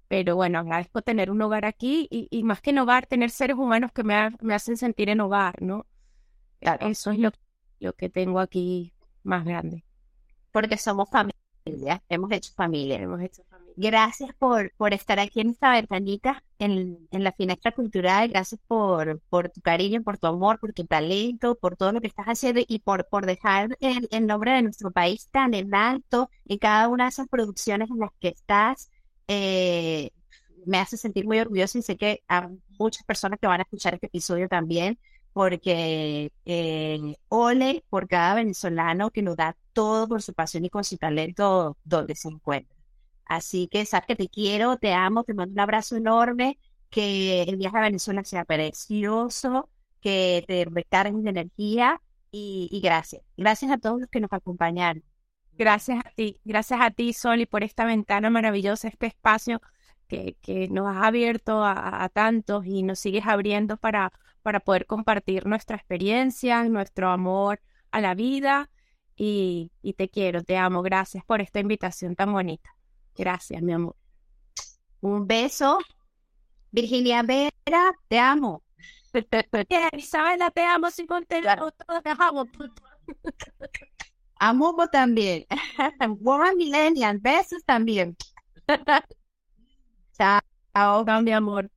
Pero 0.08 0.38
bueno, 0.38 0.60
agradezco 0.60 1.02
tener 1.02 1.30
un 1.30 1.41
hogar 1.41 1.66
aquí 1.66 2.08
y, 2.10 2.44
más 2.44 2.62
que 2.62 2.70
en 2.70 2.80
hogar, 2.80 3.08
tener 3.08 3.30
seres 3.30 3.58
humanos 3.58 3.91
que 3.91 4.06
me, 4.06 4.30
me 4.39 4.54
hacen 4.54 4.78
sentir 4.78 5.10
en 5.10 5.20
hogar, 5.20 5.62
¿no? 5.62 5.86
Eso 6.62 7.12
es 7.12 7.20
lo, 7.20 7.34
lo 7.82 7.91
que 7.91 8.08
tengo 8.08 8.39
aquí 8.39 8.94
más 9.24 9.44
grande. 9.44 9.84
Porque 10.54 10.78
somos 10.78 11.10
familia, 11.10 12.02
hemos 12.08 12.32
hecho 12.32 12.54
familia. 12.54 13.02
Hemos 13.02 13.20
hecho 13.20 13.44
Gracias 13.76 14.32
por, 14.38 14.71
por 14.78 14.93
estar 14.93 15.19
aquí 15.19 15.41
en 15.41 15.49
esta 15.49 15.71
ventanita, 15.71 16.43
en, 16.59 17.07
en 17.11 17.24
la 17.24 17.32
finestra 17.32 17.71
cultural. 17.71 18.30
Gracias 18.30 18.61
por, 18.67 19.19
por 19.30 19.49
tu 19.49 19.61
cariño, 19.61 20.03
por 20.03 20.17
tu 20.17 20.28
amor, 20.28 20.59
por 20.59 20.74
tu 20.74 20.86
talento, 20.86 21.55
por 21.55 21.76
todo 21.76 21.91
lo 21.91 22.01
que 22.01 22.07
estás 22.07 22.28
haciendo 22.28 22.61
y 22.67 22.80
por, 22.80 23.07
por 23.07 23.26
dejar 23.26 23.76
el, 23.80 24.07
el 24.11 24.28
nombre 24.28 24.51
de 24.51 24.61
nuestro 24.63 24.91
país 24.91 25.28
tan 25.32 25.53
en 25.55 25.74
alto 25.74 26.30
en 26.45 26.57
cada 26.59 26.88
una 26.88 27.05
de 27.05 27.09
esas 27.09 27.28
producciones 27.28 27.89
en 27.89 27.99
las 27.99 28.11
que 28.19 28.30
estás. 28.30 28.91
Eh, 29.28 30.11
me 30.65 30.78
hace 30.78 30.97
sentir 30.97 31.26
muy 31.26 31.39
orgullosa 31.39 31.78
y 31.78 31.82
sé 31.82 31.97
que 31.97 32.24
hay 32.28 32.47
muchas 32.80 33.03
personas 33.05 33.39
que 33.39 33.47
van 33.47 33.59
a 33.59 33.63
escuchar 33.63 33.95
este 33.95 34.07
episodio 34.07 34.47
también, 34.47 34.99
porque 35.34 36.32
eh, 36.45 37.15
ole 37.30 37.84
por 37.89 38.07
cada 38.07 38.36
venezolano 38.36 39.11
que 39.11 39.21
lo 39.24 39.36
da 39.36 39.55
todo 39.74 40.07
por 40.07 40.21
su 40.21 40.34
pasión 40.34 40.65
y 40.65 40.69
con 40.69 40.84
su 40.84 40.97
talento 40.97 41.78
donde 41.84 42.15
se 42.15 42.30
encuentra. 42.30 42.83
Así 43.26 43.67
que 43.67 43.86
sabes 43.86 44.07
que 44.07 44.15
te 44.15 44.30
quiero, 44.30 44.78
te 44.78 44.93
amo, 44.93 45.24
te 45.24 45.34
mando 45.34 45.53
un 45.53 45.59
abrazo 45.59 45.95
enorme, 45.95 46.59
que 46.89 47.43
el 47.43 47.57
viaje 47.57 47.78
a 47.78 47.82
Venezuela 47.82 48.24
sea 48.24 48.45
precioso, 48.45 49.69
que 50.01 50.43
te 50.47 50.65
recarguen 50.65 51.24
de 51.24 51.30
energía 51.32 52.01
y, 52.32 52.80
gracias. 52.84 53.24
Gracias 53.38 53.71
a 53.71 53.78
todos 53.78 54.01
los 54.01 54.09
que 54.09 54.19
nos 54.19 54.34
acompañaron. 54.34 55.03
Gracias 55.53 55.99
a 56.05 56.09
ti, 56.15 56.39
gracias 56.43 56.82
a 56.82 56.91
ti, 56.91 57.13
Soli, 57.13 57.45
por 57.45 57.63
esta 57.63 57.86
ventana 57.86 58.30
maravillosa, 58.30 58.88
este 58.88 59.07
espacio 59.07 59.61
que, 60.07 60.36
nos 60.71 60.88
has 60.95 61.03
abierto 61.03 61.63
a, 61.63 62.09
tantos 62.13 62.65
y 62.65 62.84
nos 62.84 62.99
sigues 62.99 63.26
abriendo 63.28 63.78
para 63.78 64.11
poder 64.65 64.86
compartir 64.86 65.45
nuestra 65.47 65.78
experiencia, 65.78 66.63
nuestro 66.65 67.09
amor 67.09 67.61
a 67.91 68.01
la 68.01 68.15
vida. 68.15 68.69
y 69.15 69.69
te 69.97 70.09
quiero, 70.09 70.43
te 70.43 70.57
amo. 70.57 70.82
Gracias 70.82 71.24
por 71.26 71.41
esta 71.41 71.59
invitación 71.59 72.15
tan 72.15 72.34
bonita. 72.34 72.74
Gracias, 73.16 73.61
mi 73.61 73.74
amor. 73.74 73.95
Un 75.01 75.28
beso. 75.28 75.80
Virginia 76.72 77.22
Vera, 77.24 77.93
te 78.07 78.20
amo. 78.20 78.64
Isabela, 79.97 80.49
te 80.51 80.61
amo 80.61 80.89
claro. 81.41 81.72
todos 81.72 82.03
te 82.03 82.09
amo. 82.09 82.45
Amo 84.39 84.76
también. 84.91 85.45
Woman 86.20 86.57
Millennial, 86.57 87.20
besos 87.20 87.64
también. 87.66 88.18
Chao, 90.18 90.41
mi 91.22 91.32
amor. 91.32 91.70